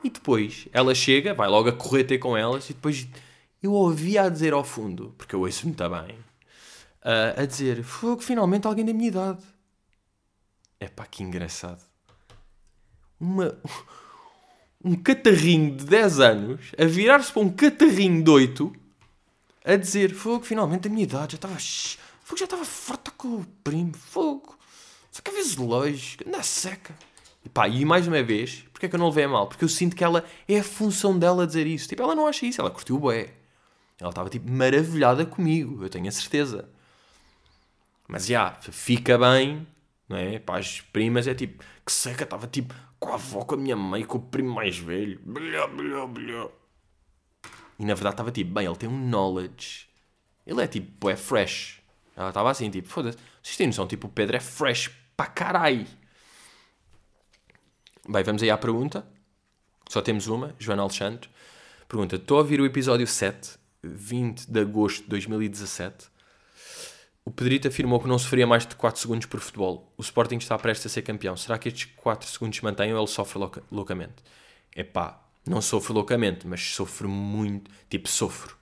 E 0.03 0.09
depois 0.09 0.67
ela 0.71 0.93
chega, 0.93 1.33
vai 1.33 1.47
logo 1.47 1.69
a 1.69 1.73
correr 1.73 2.03
ter 2.03 2.19
com 2.19 2.37
elas, 2.37 2.69
e 2.69 2.73
depois 2.73 3.07
eu 3.61 3.73
ouvia 3.73 4.23
a 4.23 4.29
dizer 4.29 4.53
ao 4.53 4.63
fundo, 4.63 5.15
porque 5.17 5.33
eu 5.33 5.41
ouço 5.41 5.65
muito 5.65 5.83
bem, 5.89 6.15
uh, 7.01 7.41
a 7.41 7.45
dizer: 7.45 7.81
Fogo, 7.83 8.21
finalmente 8.21 8.67
alguém 8.67 8.85
da 8.85 8.93
minha 8.93 9.07
idade. 9.07 9.43
É 10.79 10.87
pá, 10.87 11.05
que 11.05 11.23
engraçado. 11.23 11.81
Uma, 13.19 13.57
um 14.83 14.95
catarrinho 14.95 15.75
de 15.75 15.85
10 15.85 16.19
anos 16.19 16.71
a 16.77 16.85
virar-se 16.85 17.31
para 17.31 17.41
um 17.41 17.49
catarrinho 17.49 18.23
de 18.23 18.29
8 18.29 18.75
a 19.65 19.75
dizer: 19.75 20.13
Fogo, 20.13 20.45
finalmente 20.45 20.87
a 20.87 20.91
minha 20.91 21.03
idade, 21.03 21.31
já 21.31 21.37
estava 21.37 21.55
Fogo 22.27 22.39
já 22.39 22.43
estava 22.43 22.65
farta 22.65 23.09
com 23.11 23.37
o 23.37 23.45
primo. 23.63 23.93
Fogo. 23.95 24.59
Só 25.09 25.21
que 25.21 25.31
a 25.31 25.33
vezes 25.33 25.55
longe. 25.55 26.17
Anda 26.27 26.43
seca. 26.43 26.93
E 27.45 27.47
pá, 27.47 27.69
e 27.69 27.85
mais 27.85 28.05
uma 28.05 28.21
vez, 28.21 28.65
porque 28.73 28.85
é 28.85 28.89
que 28.89 28.95
eu 28.95 28.99
não 28.99 29.07
levei 29.07 29.23
a 29.23 29.29
mal? 29.29 29.47
Porque 29.47 29.63
eu 29.63 29.69
sinto 29.69 29.95
que 29.95 30.03
ela 30.03 30.25
é 30.45 30.59
a 30.59 30.63
função 30.63 31.17
dela 31.17 31.47
dizer 31.47 31.65
isso. 31.65 31.87
Tipo, 31.87 32.03
ela 32.03 32.13
não 32.13 32.27
acha 32.27 32.45
isso. 32.45 32.59
Ela 32.59 32.69
curtiu 32.69 32.97
o 32.97 32.99
bué. 32.99 33.33
Ela 33.97 34.09
estava 34.09 34.29
tipo 34.29 34.51
maravilhada 34.51 35.25
comigo. 35.25 35.81
Eu 35.81 35.89
tenho 35.89 36.05
a 36.09 36.11
certeza. 36.11 36.67
Mas 38.09 38.25
já, 38.25 38.51
fica 38.59 39.17
bem. 39.17 39.65
Não 40.09 40.17
é? 40.17 40.37
Para 40.37 40.59
as 40.59 40.81
primas 40.81 41.27
é 41.27 41.33
tipo, 41.33 41.63
que 41.85 41.91
seca. 41.93 42.25
Estava 42.25 42.45
tipo 42.45 42.75
com 42.99 43.11
a 43.11 43.13
avó, 43.13 43.45
com 43.45 43.55
a 43.55 43.57
minha 43.57 43.77
mãe, 43.77 44.03
com 44.03 44.17
o 44.17 44.21
primo 44.21 44.53
mais 44.53 44.77
velho. 44.77 45.17
Blá, 45.23 45.65
blá, 45.67 46.05
blá. 46.05 46.49
E 47.79 47.85
na 47.85 47.93
verdade 47.93 48.15
estava 48.15 48.31
tipo, 48.33 48.53
bem, 48.53 48.65
ele 48.65 48.75
tem 48.75 48.89
um 48.89 49.09
knowledge. 49.09 49.87
Ele 50.45 50.61
é 50.61 50.67
tipo, 50.67 51.09
é 51.09 51.15
fresh. 51.15 51.76
Ela 52.17 52.29
estava 52.29 52.49
assim, 52.49 52.69
tipo, 52.71 52.89
foda-se. 52.89 53.17
Vocês 53.43 53.55
têm 53.55 53.67
noção, 53.67 53.87
tipo, 53.87 54.07
o 54.07 54.09
Pedro 54.09 54.35
é 54.35 54.39
fresh 54.39 54.89
para 55.15 55.27
caralho. 55.27 55.85
Bem, 58.09 58.23
vamos 58.23 58.41
aí 58.41 58.49
à 58.49 58.57
pergunta. 58.57 59.07
Só 59.87 60.01
temos 60.01 60.27
uma, 60.27 60.55
Joana 60.57 60.81
Alexandre. 60.81 61.29
Pergunta: 61.87 62.15
Estou 62.15 62.37
a 62.37 62.41
ouvir 62.41 62.59
o 62.59 62.65
episódio 62.65 63.05
7, 63.05 63.51
20 63.83 64.49
de 64.49 64.59
agosto 64.59 65.03
de 65.03 65.09
2017. 65.09 66.07
O 67.23 67.29
Pedrito 67.29 67.67
afirmou 67.67 67.99
que 67.99 68.07
não 68.07 68.17
sofria 68.17 68.47
mais 68.47 68.65
de 68.65 68.75
4 68.75 68.99
segundos 68.99 69.27
por 69.27 69.39
futebol. 69.39 69.93
O 69.95 70.01
Sporting 70.01 70.37
está 70.37 70.57
prestes 70.57 70.87
a 70.87 70.89
ser 70.89 71.03
campeão. 71.03 71.37
Será 71.37 71.59
que 71.59 71.67
estes 71.67 71.85
4 71.97 72.27
segundos 72.27 72.57
se 72.57 72.63
mantêm 72.63 72.93
ou 72.93 72.99
ele 72.99 73.07
sofre 73.07 73.37
louca 73.37 73.61
loucamente? 73.69 74.23
Epá, 74.75 75.21
não 75.45 75.61
sofro 75.61 75.93
loucamente, 75.93 76.47
mas 76.47 76.61
sofro 76.61 77.07
muito. 77.07 77.69
Tipo, 77.89 78.07
sofro. 78.09 78.56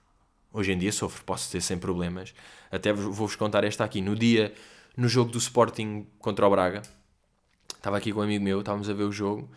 Hoje 0.56 0.72
em 0.72 0.78
dia 0.78 0.92
sofro, 0.94 1.22
posso 1.26 1.52
ter 1.52 1.60
sem 1.60 1.78
problemas. 1.78 2.34
Até 2.72 2.94
vou-vos 2.94 3.36
contar 3.36 3.66
esta 3.66 3.84
aqui. 3.84 4.00
No 4.00 4.16
dia, 4.16 4.54
no 4.96 5.10
jogo 5.10 5.30
do 5.30 5.38
Sporting 5.38 6.08
contra 6.18 6.48
o 6.48 6.50
Braga, 6.50 6.82
estava 7.76 7.98
aqui 7.98 8.14
com 8.14 8.22
um 8.22 8.24
amigo 8.24 8.42
meu, 8.42 8.62
estávamos 8.62 8.90
a 8.90 8.94
ver 8.94 9.04
o 9.04 9.12
jogo. 9.12 9.50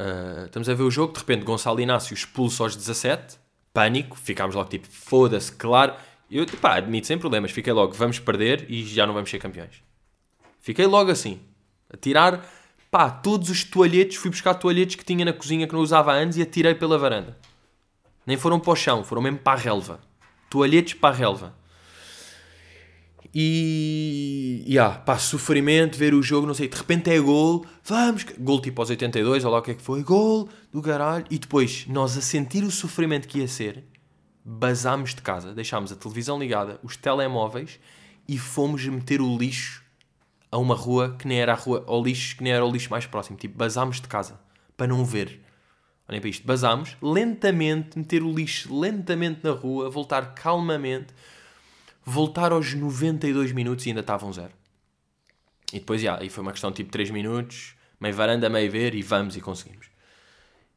Uh, 0.00 0.46
estamos 0.46 0.68
a 0.68 0.74
ver 0.74 0.82
o 0.82 0.90
jogo, 0.90 1.12
de 1.12 1.20
repente 1.20 1.44
Gonçalo 1.44 1.80
Inácio 1.80 2.12
expulso 2.12 2.64
aos 2.64 2.74
17, 2.74 3.38
pânico, 3.72 4.16
ficámos 4.16 4.56
logo 4.56 4.68
tipo, 4.68 4.88
foda-se, 4.88 5.52
claro. 5.52 5.94
Eu, 6.28 6.44
pá, 6.60 6.74
admito 6.74 7.06
sem 7.06 7.16
problemas, 7.16 7.52
fiquei 7.52 7.72
logo, 7.72 7.92
vamos 7.92 8.18
perder 8.18 8.66
e 8.68 8.84
já 8.84 9.06
não 9.06 9.14
vamos 9.14 9.30
ser 9.30 9.38
campeões. 9.38 9.80
Fiquei 10.58 10.86
logo 10.86 11.12
assim, 11.12 11.38
a 11.88 11.96
tirar, 11.96 12.44
pá, 12.90 13.10
todos 13.10 13.48
os 13.48 13.62
toalhetes, 13.62 14.16
fui 14.16 14.30
buscar 14.30 14.54
toalhetes 14.54 14.96
que 14.96 15.04
tinha 15.04 15.24
na 15.24 15.32
cozinha 15.32 15.68
que 15.68 15.72
não 15.72 15.80
usava 15.80 16.12
antes 16.12 16.36
e 16.36 16.42
atirei 16.42 16.74
pela 16.74 16.98
varanda. 16.98 17.38
Nem 18.30 18.38
foram 18.38 18.60
para 18.60 18.70
o 18.70 18.76
chão, 18.76 19.02
foram 19.02 19.20
mesmo 19.20 19.40
para 19.40 19.58
a 19.58 19.60
relva. 19.60 19.98
Toalhetes 20.48 20.94
para 20.94 21.12
a 21.12 21.18
relva. 21.18 21.56
E, 23.34 24.62
e 24.64 24.78
ah, 24.78 24.90
pá, 24.90 25.18
sofrimento, 25.18 25.98
ver 25.98 26.14
o 26.14 26.22
jogo, 26.22 26.46
não 26.46 26.54
sei, 26.54 26.68
de 26.68 26.76
repente 26.76 27.10
é 27.10 27.18
gol, 27.18 27.66
vamos, 27.84 28.24
gol 28.38 28.60
tipo 28.60 28.80
aos 28.80 28.88
82, 28.88 29.44
ou 29.44 29.50
lá 29.50 29.58
o 29.58 29.62
que 29.62 29.72
é 29.72 29.74
que 29.74 29.82
foi, 29.82 30.04
gol 30.04 30.48
do 30.72 30.80
caralho, 30.80 31.24
e 31.28 31.40
depois 31.40 31.86
nós 31.88 32.16
a 32.16 32.20
sentir 32.20 32.62
o 32.62 32.70
sofrimento 32.70 33.26
que 33.26 33.40
ia 33.40 33.48
ser, 33.48 33.82
basámos 34.44 35.12
de 35.12 35.22
casa, 35.22 35.52
deixámos 35.52 35.90
a 35.90 35.96
televisão 35.96 36.38
ligada, 36.38 36.78
os 36.84 36.96
telemóveis 36.96 37.80
e 38.28 38.38
fomos 38.38 38.86
meter 38.86 39.20
o 39.20 39.36
lixo 39.36 39.82
a 40.52 40.58
uma 40.58 40.76
rua 40.76 41.16
que 41.18 41.26
nem 41.26 41.40
era 41.40 41.52
a 41.52 41.56
rua, 41.56 41.82
ao 41.84 42.00
lixo 42.00 42.36
que 42.36 42.44
nem 42.44 42.52
era 42.52 42.64
o 42.64 42.70
lixo 42.70 42.90
mais 42.92 43.06
próximo, 43.06 43.36
tipo, 43.36 43.58
basámos 43.58 44.00
de 44.00 44.06
casa, 44.06 44.38
para 44.76 44.86
não 44.86 45.04
ver. 45.04 45.49
Olhem 46.10 46.20
para 46.20 46.30
isto, 46.30 46.46
basámos 46.46 46.96
lentamente, 47.00 47.96
meter 47.96 48.22
o 48.22 48.34
lixo 48.34 48.78
lentamente 48.78 49.40
na 49.44 49.52
rua, 49.52 49.88
voltar 49.88 50.34
calmamente 50.34 51.14
voltar 52.04 52.52
aos 52.52 52.74
92 52.74 53.52
minutos 53.52 53.86
e 53.86 53.90
ainda 53.90 54.00
estavam 54.00 54.32
zero. 54.32 54.52
E 55.72 55.78
depois, 55.78 56.00
já, 56.00 56.18
aí 56.18 56.28
foi 56.28 56.42
uma 56.42 56.52
questão 56.52 56.72
tipo 56.72 56.90
3 56.90 57.10
minutos, 57.10 57.74
meio 58.00 58.14
varanda, 58.14 58.48
meio 58.48 58.70
ver, 58.70 58.94
e 58.94 59.02
vamos 59.02 59.36
e 59.36 59.40
conseguimos. 59.40 59.86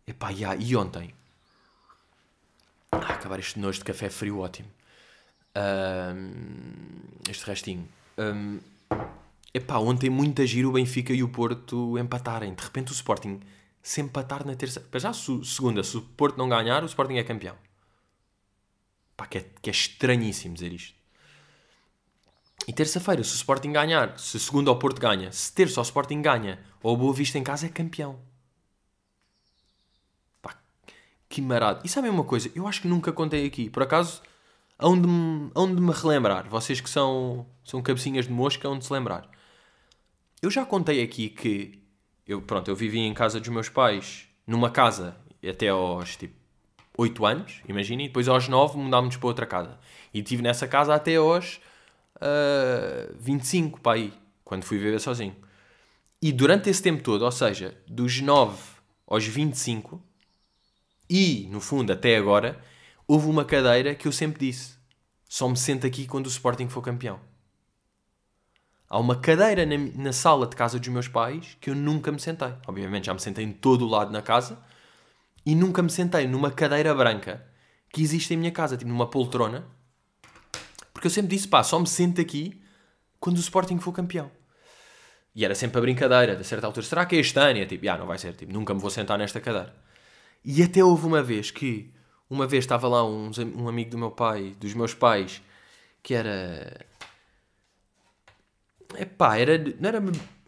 Epá, 0.06 0.32
já, 0.32 0.56
e 0.56 0.76
ontem? 0.76 1.14
Ah, 2.92 3.14
acabar 3.14 3.40
este 3.40 3.60
nojo 3.60 3.80
de 3.80 3.86
café 3.86 4.10
frio, 4.10 4.40
ótimo. 4.40 4.70
Um, 5.56 6.32
este 7.30 7.46
restinho. 7.46 7.88
Um, 8.18 8.60
epá, 9.54 9.78
ontem 9.78 10.10
muito 10.10 10.46
giro 10.46 10.70
o 10.70 10.74
Benfica 10.74 11.14
e 11.14 11.24
o 11.24 11.30
Porto 11.30 11.98
empatarem. 11.98 12.54
De 12.54 12.64
repente 12.64 12.92
o 12.92 12.94
Sporting 12.94 13.40
se 13.84 14.00
empatar 14.00 14.48
na 14.48 14.56
terça... 14.56 14.84
Já 14.96 15.12
segunda, 15.14 15.84
se 15.84 15.98
o 15.98 16.02
Porto 16.02 16.38
não 16.38 16.48
ganhar, 16.48 16.82
o 16.82 16.86
Sporting 16.86 17.16
é 17.16 17.24
campeão. 17.24 17.58
Pá, 19.18 19.28
que 19.28 19.40
é, 19.40 19.46
que 19.62 19.70
é 19.70 19.72
estranhíssimo 19.72 20.54
dizer 20.54 20.72
isto. 20.72 20.96
E 22.66 22.72
terça-feira, 22.72 23.22
se 23.26 23.34
o 23.34 23.36
Sporting 23.36 23.74
ganhar, 23.74 24.18
se 24.18 24.40
segunda 24.40 24.72
o 24.72 24.80
Porto 24.80 25.02
ganha, 25.02 25.30
se 25.34 25.52
terça 25.52 25.82
o 25.82 25.84
Sporting 25.84 26.22
ganha, 26.22 26.64
ou 26.82 26.94
o 26.94 26.98
Boa 26.98 27.14
Vista 27.14 27.38
em 27.38 27.44
casa 27.44 27.66
é 27.66 27.70
campeão. 27.70 28.18
Pá, 30.42 30.58
que 31.28 31.42
marado. 31.42 31.82
E 31.84 31.90
sabem 31.90 32.10
uma 32.10 32.24
coisa? 32.24 32.50
Eu 32.56 32.66
acho 32.66 32.82
que 32.82 32.88
nunca 32.88 33.12
contei 33.12 33.46
aqui. 33.46 33.70
Por 33.70 33.84
acaso, 33.84 34.22
onde 34.80 35.06
me, 35.06 35.52
onde 35.54 35.82
me 35.82 35.92
relembrar. 35.92 36.48
Vocês 36.48 36.80
que 36.80 36.90
são, 36.90 37.46
são 37.66 37.82
cabecinhas 37.82 38.28
de 38.28 38.32
mosca, 38.32 38.70
onde 38.70 38.86
se 38.86 38.94
lembrar. 38.94 39.30
Eu 40.42 40.50
já 40.50 40.66
contei 40.66 41.04
aqui 41.04 41.30
que 41.30 41.83
eu, 42.28 42.42
pronto, 42.42 42.70
eu 42.70 42.76
vivi 42.76 43.00
em 43.00 43.14
casa 43.14 43.40
dos 43.40 43.50
meus 43.50 43.70
pais, 43.70 44.28
numa 44.48 44.70
casa, 44.70 45.16
até 45.48 45.70
aos 45.70 46.16
tipo 46.16 46.36
8 46.98 47.26
anos, 47.26 47.62
imaginem, 47.68 48.06
e 48.06 48.10
depois 48.10 48.28
aos 48.28 48.48
9 48.48 48.78
mudámos 48.78 49.18
para 49.18 49.28
outra 49.28 49.46
casa. 49.46 49.80
E 50.14 50.20
estive 50.20 50.42
nessa 50.42 50.68
casa 50.68 50.94
até 50.94 51.16
aos 51.16 51.60
uh, 52.18 53.14
25 53.20 53.82
para 53.82 53.94
aí, 53.98 54.14
quando 54.44 54.64
fui 54.64 54.78
viver 54.78 55.00
sozinho. 55.00 55.36
E 56.22 56.32
durante 56.32 56.70
esse 56.70 56.82
tempo 56.82 57.04
todo, 57.04 57.24
ou 57.26 57.32
seja, 57.32 57.78
dos 57.88 58.22
9 58.22 58.58
aos 59.08 59.26
25, 59.26 60.02
e 61.10 61.48
no 61.52 61.60
fundo 61.60 61.92
até 61.92 62.16
agora, 62.16 62.60
houve 63.08 63.28
uma 63.28 63.44
cadeira 63.44 63.94
que 63.94 64.08
eu 64.08 64.12
sempre 64.12 64.48
disse: 64.48 64.76
só 65.28 65.50
me 65.50 65.58
sento 65.58 65.86
aqui 65.86 66.08
quando 66.08 66.28
o 66.28 66.30
Sporting 66.30 66.70
for 66.70 66.82
campeão. 66.82 67.20
Há 68.94 69.00
uma 69.00 69.16
cadeira 69.16 69.66
na, 69.66 69.76
na, 69.96 70.14
sala 70.14 70.46
de 70.46 70.56
casa 70.56 70.78
dos 70.78 70.88
meus 70.88 71.08
pais 71.08 71.58
que 71.60 71.72
eu 71.72 71.76
nunca 71.76 72.12
me 72.12 72.20
sentei. 72.20 72.54
Obviamente 72.68 73.08
já 73.08 73.14
me 73.16 73.20
sentei 73.20 73.44
em 73.44 73.52
todo 73.52 73.88
o 73.88 73.90
lado 73.90 74.12
na 74.12 74.22
casa 74.22 74.60
e 75.44 75.56
nunca 75.56 75.82
me 75.82 75.90
sentei 75.90 76.28
numa 76.28 76.52
cadeira 76.52 76.94
branca 76.94 77.44
que 77.90 78.04
existe 78.04 78.36
em 78.36 78.38
minha 78.38 78.52
casa, 78.52 78.78
tipo 78.78 78.88
numa 78.92 79.10
poltrona, 79.10 79.66
porque 80.94 81.08
eu 81.08 81.10
sempre 81.10 81.36
disse, 81.36 81.48
pá, 81.48 81.64
só 81.64 81.80
me 81.80 81.88
sento 81.88 82.22
aqui 82.22 82.62
quando 83.20 83.38
o 83.38 83.40
Sporting 83.40 83.80
for 83.80 83.94
campeão. 83.94 84.30
E 85.34 85.44
era 85.44 85.56
sempre 85.56 85.80
a 85.80 85.82
brincadeira, 85.82 86.36
de 86.36 86.44
certa 86.44 86.68
altura, 86.68 86.86
será 86.86 87.04
que 87.08 87.16
é 87.16 87.20
este 87.20 87.40
ano? 87.40 87.58
E 87.58 87.62
é 87.64 87.66
tipo, 87.66 87.90
ah, 87.90 87.98
não 87.98 88.06
vai 88.06 88.20
ser, 88.20 88.36
tipo, 88.36 88.54
nunca 88.54 88.76
me 88.76 88.80
vou 88.80 88.92
sentar 88.92 89.18
nesta 89.18 89.42
cadeira. 89.42 89.74
E 90.46 90.62
até 90.62 90.84
houve 90.84 91.08
uma 91.08 91.24
vez 91.24 91.50
que, 91.50 91.92
uma 92.30 92.46
vez 92.46 92.64
estava 92.64 92.88
lá 92.88 93.04
um, 93.04 93.32
amigo 93.68 93.90
do 93.90 93.98
meu 93.98 94.12
pai, 94.12 94.56
dos 94.60 94.76
meus 94.76 94.94
pais, 94.94 95.42
que 96.04 96.14
era... 96.14 96.86
É 98.96 99.06
pá, 99.06 99.38
era, 99.38 99.58
não 99.80 99.90
era 99.90 100.04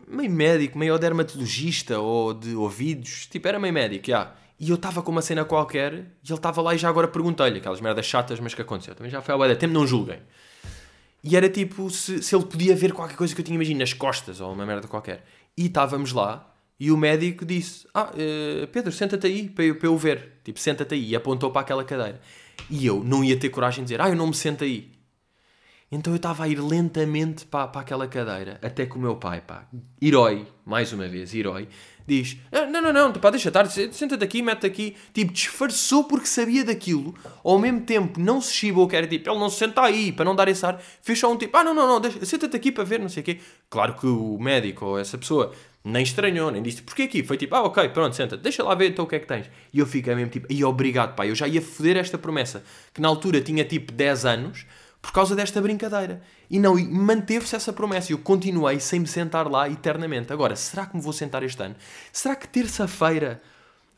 meio 0.07 0.31
médico, 0.31 0.77
meio 0.77 0.97
dermatologista 0.97 1.99
ou 1.99 2.33
de 2.33 2.55
ouvidos, 2.55 3.27
tipo, 3.27 3.47
era 3.47 3.59
meio 3.59 3.73
médico, 3.73 4.07
já. 4.07 4.33
E 4.59 4.69
eu 4.69 4.75
estava 4.75 5.01
com 5.01 5.11
uma 5.11 5.21
cena 5.21 5.43
qualquer 5.43 5.93
e 5.93 6.27
ele 6.27 6.33
estava 6.33 6.61
lá 6.61 6.73
e 6.73 6.77
já 6.77 6.87
agora 6.87 7.07
perguntei-lhe 7.07 7.57
aquelas 7.57 7.81
merdas 7.81 8.05
chatas, 8.05 8.39
mas 8.39 8.53
que 8.53 8.61
aconteceu? 8.61 8.95
Também 8.95 9.11
já 9.11 9.21
foi 9.21 9.33
ao 9.33 9.55
tempo, 9.55 9.73
não 9.73 9.85
julguem. 9.85 10.19
E 11.23 11.35
era 11.35 11.49
tipo 11.49 11.89
se, 11.89 12.21
se 12.21 12.35
ele 12.35 12.45
podia 12.45 12.75
ver 12.75 12.93
qualquer 12.93 13.17
coisa 13.17 13.33
que 13.33 13.41
eu 13.41 13.45
tinha, 13.45 13.55
imagino, 13.55 13.79
nas 13.79 13.93
costas 13.93 14.39
ou 14.39 14.53
uma 14.53 14.65
merda 14.65 14.87
qualquer. 14.87 15.25
E 15.57 15.65
estávamos 15.65 16.13
lá 16.13 16.55
e 16.79 16.91
o 16.91 16.97
médico 16.97 17.45
disse: 17.45 17.87
Ah, 17.93 18.11
uh, 18.13 18.67
Pedro, 18.67 18.91
senta-te 18.91 19.25
aí 19.25 19.49
para 19.49 19.63
eu, 19.63 19.75
para 19.75 19.87
eu 19.87 19.97
ver. 19.97 20.33
Tipo, 20.43 20.59
senta-te 20.59 20.93
aí. 20.93 21.09
E 21.09 21.15
apontou 21.15 21.51
para 21.51 21.61
aquela 21.61 21.83
cadeira. 21.83 22.19
E 22.69 22.85
eu 22.85 23.03
não 23.03 23.23
ia 23.23 23.37
ter 23.37 23.49
coragem 23.49 23.83
de 23.83 23.89
dizer: 23.89 24.01
Ah, 24.01 24.09
eu 24.09 24.15
não 24.15 24.27
me 24.27 24.33
sento 24.33 24.63
aí. 24.63 24.91
Então 25.95 26.11
eu 26.11 26.17
estava 26.17 26.43
a 26.43 26.47
ir 26.47 26.59
lentamente 26.59 27.45
para, 27.45 27.67
para 27.67 27.81
aquela 27.81 28.05
cadeira, 28.05 28.59
até 28.61 28.85
que 28.85 28.97
o 28.97 28.99
meu 28.99 29.15
pai, 29.15 29.39
pá, 29.39 29.65
herói, 30.01 30.45
mais 30.65 30.91
uma 30.91 31.07
vez, 31.07 31.33
herói, 31.33 31.69
diz: 32.05 32.37
ah, 32.51 32.65
Não, 32.65 32.81
não, 32.81 32.91
não, 32.91 33.13
pá, 33.13 33.29
deixa 33.29 33.47
estar, 33.47 33.65
senta-te 33.65 34.23
aqui, 34.23 34.41
mete 34.41 34.65
aqui. 34.65 34.95
Tipo, 35.13 35.31
disfarçou 35.31 36.03
porque 36.03 36.27
sabia 36.27 36.65
daquilo, 36.65 37.15
ao 37.41 37.57
mesmo 37.57 37.81
tempo 37.81 38.19
não 38.19 38.41
se 38.41 38.53
chibou, 38.53 38.89
que 38.89 38.95
era 38.95 39.07
tipo, 39.07 39.29
ele 39.29 39.39
não 39.39 39.49
se 39.49 39.57
senta 39.57 39.81
aí, 39.83 40.11
para 40.11 40.25
não 40.25 40.35
dar 40.35 40.49
esse 40.49 40.65
ar, 40.65 40.81
fez 41.01 41.17
só 41.17 41.31
um 41.31 41.37
tipo: 41.37 41.55
Ah, 41.55 41.63
não, 41.63 41.73
não, 41.73 41.99
não, 41.99 42.11
senta-te 42.25 42.57
aqui 42.57 42.73
para 42.73 42.83
ver, 42.83 42.99
não 42.99 43.07
sei 43.07 43.21
o 43.21 43.23
quê. 43.23 43.39
Claro 43.69 43.95
que 43.95 44.05
o 44.05 44.37
médico 44.37 44.85
ou 44.85 44.99
essa 44.99 45.17
pessoa 45.17 45.53
nem 45.81 46.03
estranhou, 46.03 46.51
nem 46.51 46.61
disse 46.61 46.81
porquê 46.81 47.03
aqui. 47.03 47.23
Foi 47.23 47.37
tipo, 47.37 47.55
ah, 47.55 47.63
ok, 47.63 47.87
pronto, 47.89 48.15
senta, 48.15 48.35
deixa 48.35 48.63
lá 48.63 48.75
ver 48.75 48.89
então 48.89 49.05
o 49.05 49.07
que 49.07 49.15
é 49.15 49.19
que 49.19 49.27
tens. 49.27 49.49
E 49.71 49.79
eu 49.79 49.85
fiquei 49.85 50.13
mesmo 50.13 50.31
tipo, 50.31 50.47
e 50.51 50.61
obrigado, 50.65 51.15
pai, 51.15 51.29
eu 51.29 51.35
já 51.35 51.47
ia 51.47 51.61
foder 51.61 51.95
esta 51.95 52.17
promessa, 52.17 52.63
que 52.93 52.99
na 52.99 53.07
altura 53.07 53.39
tinha 53.39 53.63
tipo 53.63 53.93
10 53.93 54.25
anos 54.25 54.65
por 55.05 55.11
causa 55.11 55.35
desta 55.35 55.61
brincadeira. 55.61 56.19
E 56.49 56.57
não, 56.57 56.75
manteve-se 56.89 57.55
essa 57.55 57.71
promessa. 57.71 58.11
Eu 58.11 58.17
continuei 58.17 58.79
sem 58.79 58.99
me 58.99 59.05
sentar 59.05 59.47
lá 59.47 59.69
eternamente. 59.69 60.33
Agora, 60.33 60.55
será 60.55 60.87
que 60.87 60.95
me 60.95 61.01
vou 61.01 61.13
sentar 61.13 61.43
este 61.43 61.61
ano? 61.61 61.75
Será 62.11 62.35
que 62.35 62.47
terça-feira 62.47 63.39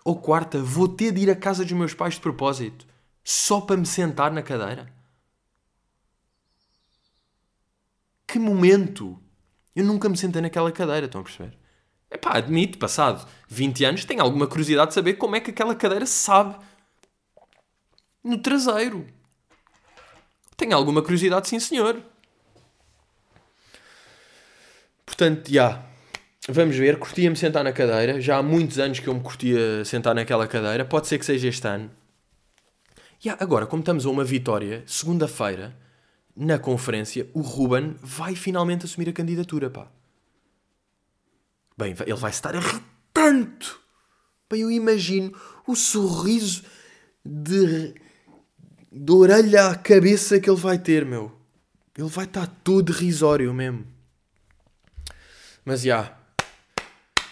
ou 0.03 0.17
quarta 0.17 0.61
vou 0.61 0.89
ter 0.89 1.13
de 1.13 1.21
ir 1.21 1.31
à 1.31 1.35
casa 1.35 1.63
dos 1.63 1.71
meus 1.71 1.93
pais 1.93 2.15
de 2.15 2.19
propósito 2.19 2.85
só 3.23 3.61
para 3.61 3.77
me 3.77 3.85
sentar 3.85 4.33
na 4.33 4.41
cadeira? 4.41 4.91
Que 8.27 8.37
momento! 8.37 9.17
Eu 9.73 9.85
nunca 9.85 10.09
me 10.09 10.17
sentei 10.17 10.41
naquela 10.41 10.73
cadeira, 10.73 11.05
estão 11.05 11.21
a 11.21 11.23
perceber? 11.23 11.57
Epá, 12.11 12.37
admito, 12.37 12.77
passado 12.77 13.25
20 13.47 13.85
anos, 13.85 14.03
tenho 14.03 14.21
alguma 14.21 14.45
curiosidade 14.45 14.89
de 14.89 14.95
saber 14.95 15.13
como 15.13 15.37
é 15.37 15.39
que 15.39 15.51
aquela 15.51 15.73
cadeira 15.73 16.05
sabe 16.05 16.57
no 18.21 18.37
traseiro. 18.37 19.07
Tenho 20.57 20.75
alguma 20.75 21.03
curiosidade, 21.03 21.47
sim 21.47 21.59
senhor. 21.59 22.01
Portanto, 25.05 25.51
já. 25.53 25.85
Vamos 26.49 26.75
ver. 26.75 26.97
Curtia-me 26.97 27.35
sentar 27.35 27.63
na 27.63 27.71
cadeira. 27.71 28.19
Já 28.19 28.37
há 28.37 28.43
muitos 28.43 28.79
anos 28.79 28.99
que 28.99 29.07
eu 29.07 29.13
me 29.13 29.21
curtia 29.21 29.85
sentar 29.85 30.15
naquela 30.15 30.47
cadeira. 30.47 30.83
Pode 30.83 31.07
ser 31.07 31.19
que 31.19 31.25
seja 31.25 31.47
este 31.47 31.67
ano. 31.67 31.91
E 33.23 33.29
agora, 33.29 33.67
como 33.67 33.81
estamos 33.81 34.05
a 34.05 34.09
uma 34.09 34.23
vitória, 34.23 34.83
segunda-feira, 34.87 35.75
na 36.35 36.57
conferência, 36.57 37.27
o 37.33 37.41
Ruben 37.41 37.95
vai 38.01 38.35
finalmente 38.35 38.85
assumir 38.85 39.09
a 39.09 39.13
candidatura, 39.13 39.69
pá. 39.69 39.87
Bem, 41.77 41.95
ele 42.05 42.15
vai 42.15 42.31
estar 42.31 42.55
a 42.55 42.59
rir 42.59 42.81
tanto. 43.13 43.79
Bem, 44.49 44.62
eu 44.62 44.71
imagino 44.71 45.35
o 45.67 45.75
sorriso 45.75 46.63
de 47.23 47.93
de 48.98 49.12
orelha 49.12 49.67
à 49.67 49.75
cabeça 49.75 50.39
que 50.39 50.50
ele 50.50 50.60
vai 50.60 50.77
ter, 50.79 51.06
meu. 51.06 51.31
Ele 51.98 52.08
vai 52.10 52.25
estar 52.25 52.48
todo 52.63 52.91
risório 52.91 53.54
mesmo. 53.54 53.85
Mas 55.63 55.81
já. 55.81 55.85
Yeah. 55.85 56.17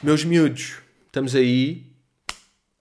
Meus 0.04 0.24
miúdos, 0.24 0.78
estamos 1.08 1.36
aí. 1.36 1.92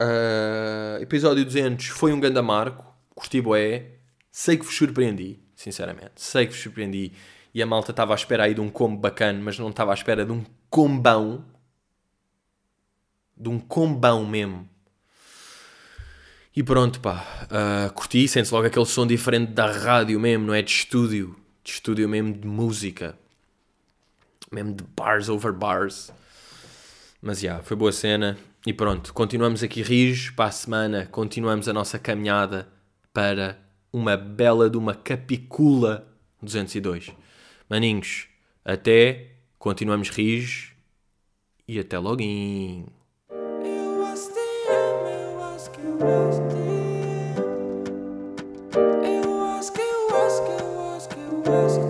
Uh, 0.01 1.01
episódio 1.01 1.45
200 1.45 1.87
foi 1.87 2.13
um 2.13 2.21
grande 2.21 2.41
marco. 2.43 2.85
Curti 3.15 3.41
boé. 3.41 3.93
Sei 4.31 4.57
que 4.57 4.65
vos 4.65 4.77
surpreendi, 4.77 5.39
sinceramente. 5.55 6.13
Sei 6.17 6.47
que 6.47 6.53
vos 6.53 6.61
surpreendi. 6.61 7.13
E 7.55 7.63
a 7.63 7.67
malta 7.67 7.93
estava 7.93 8.13
à 8.13 8.17
espera 8.17 8.45
aí 8.45 8.55
de 8.55 8.61
um 8.61 8.69
combo 8.69 9.01
bacana, 9.01 9.41
mas 9.41 9.59
não 9.59 9.71
estava 9.71 9.93
à 9.93 9.95
espera 9.95 10.27
de 10.27 10.33
um 10.33 10.45
combão. 10.69 11.45
De 13.37 13.49
um 13.49 13.59
combão 13.59 14.27
mesmo. 14.27 14.69
E 16.57 16.63
pronto, 16.63 17.01
pá, 17.01 17.27
uh, 17.51 17.93
curti, 17.93 18.29
sente-se 18.29 18.55
logo 18.55 18.67
aquele 18.67 18.87
som 18.87 19.05
diferente 19.05 19.51
da 19.51 19.73
rádio 19.73 20.21
mesmo, 20.21 20.47
não 20.47 20.55
é 20.55 20.63
de 20.63 20.71
estúdio, 20.71 21.35
de 21.65 21.73
estúdio 21.73 22.09
mesmo 22.09 22.33
de 22.33 22.47
música, 22.47 23.19
mesmo 24.53 24.73
de 24.73 24.85
bars 24.97 25.29
over 25.29 25.53
bars. 25.53 26.13
Mas 27.21 27.41
já, 27.41 27.49
yeah, 27.49 27.65
foi 27.65 27.77
boa 27.77 27.91
cena. 27.91 28.39
E 28.65 28.73
pronto, 28.73 29.13
continuamos 29.13 29.65
aqui 29.65 29.83
rijos 29.83 30.31
para 30.31 30.45
a 30.45 30.53
semana, 30.53 31.07
continuamos 31.11 31.69
a 31.69 31.73
nossa 31.73 31.99
caminhada 31.99 32.69
para 33.13 33.59
uma 33.93 34.17
bela 34.17 34.71
de 34.71 34.77
uma 34.79 34.95
capicula 34.95 36.07
202. 36.41 37.11
Maninhos, 37.69 38.29
até, 38.65 39.33
continuamos 39.59 40.09
rijos 40.09 40.73
e 41.67 41.81
até 41.81 41.99
logo. 41.99 42.23
Acho 51.65 51.84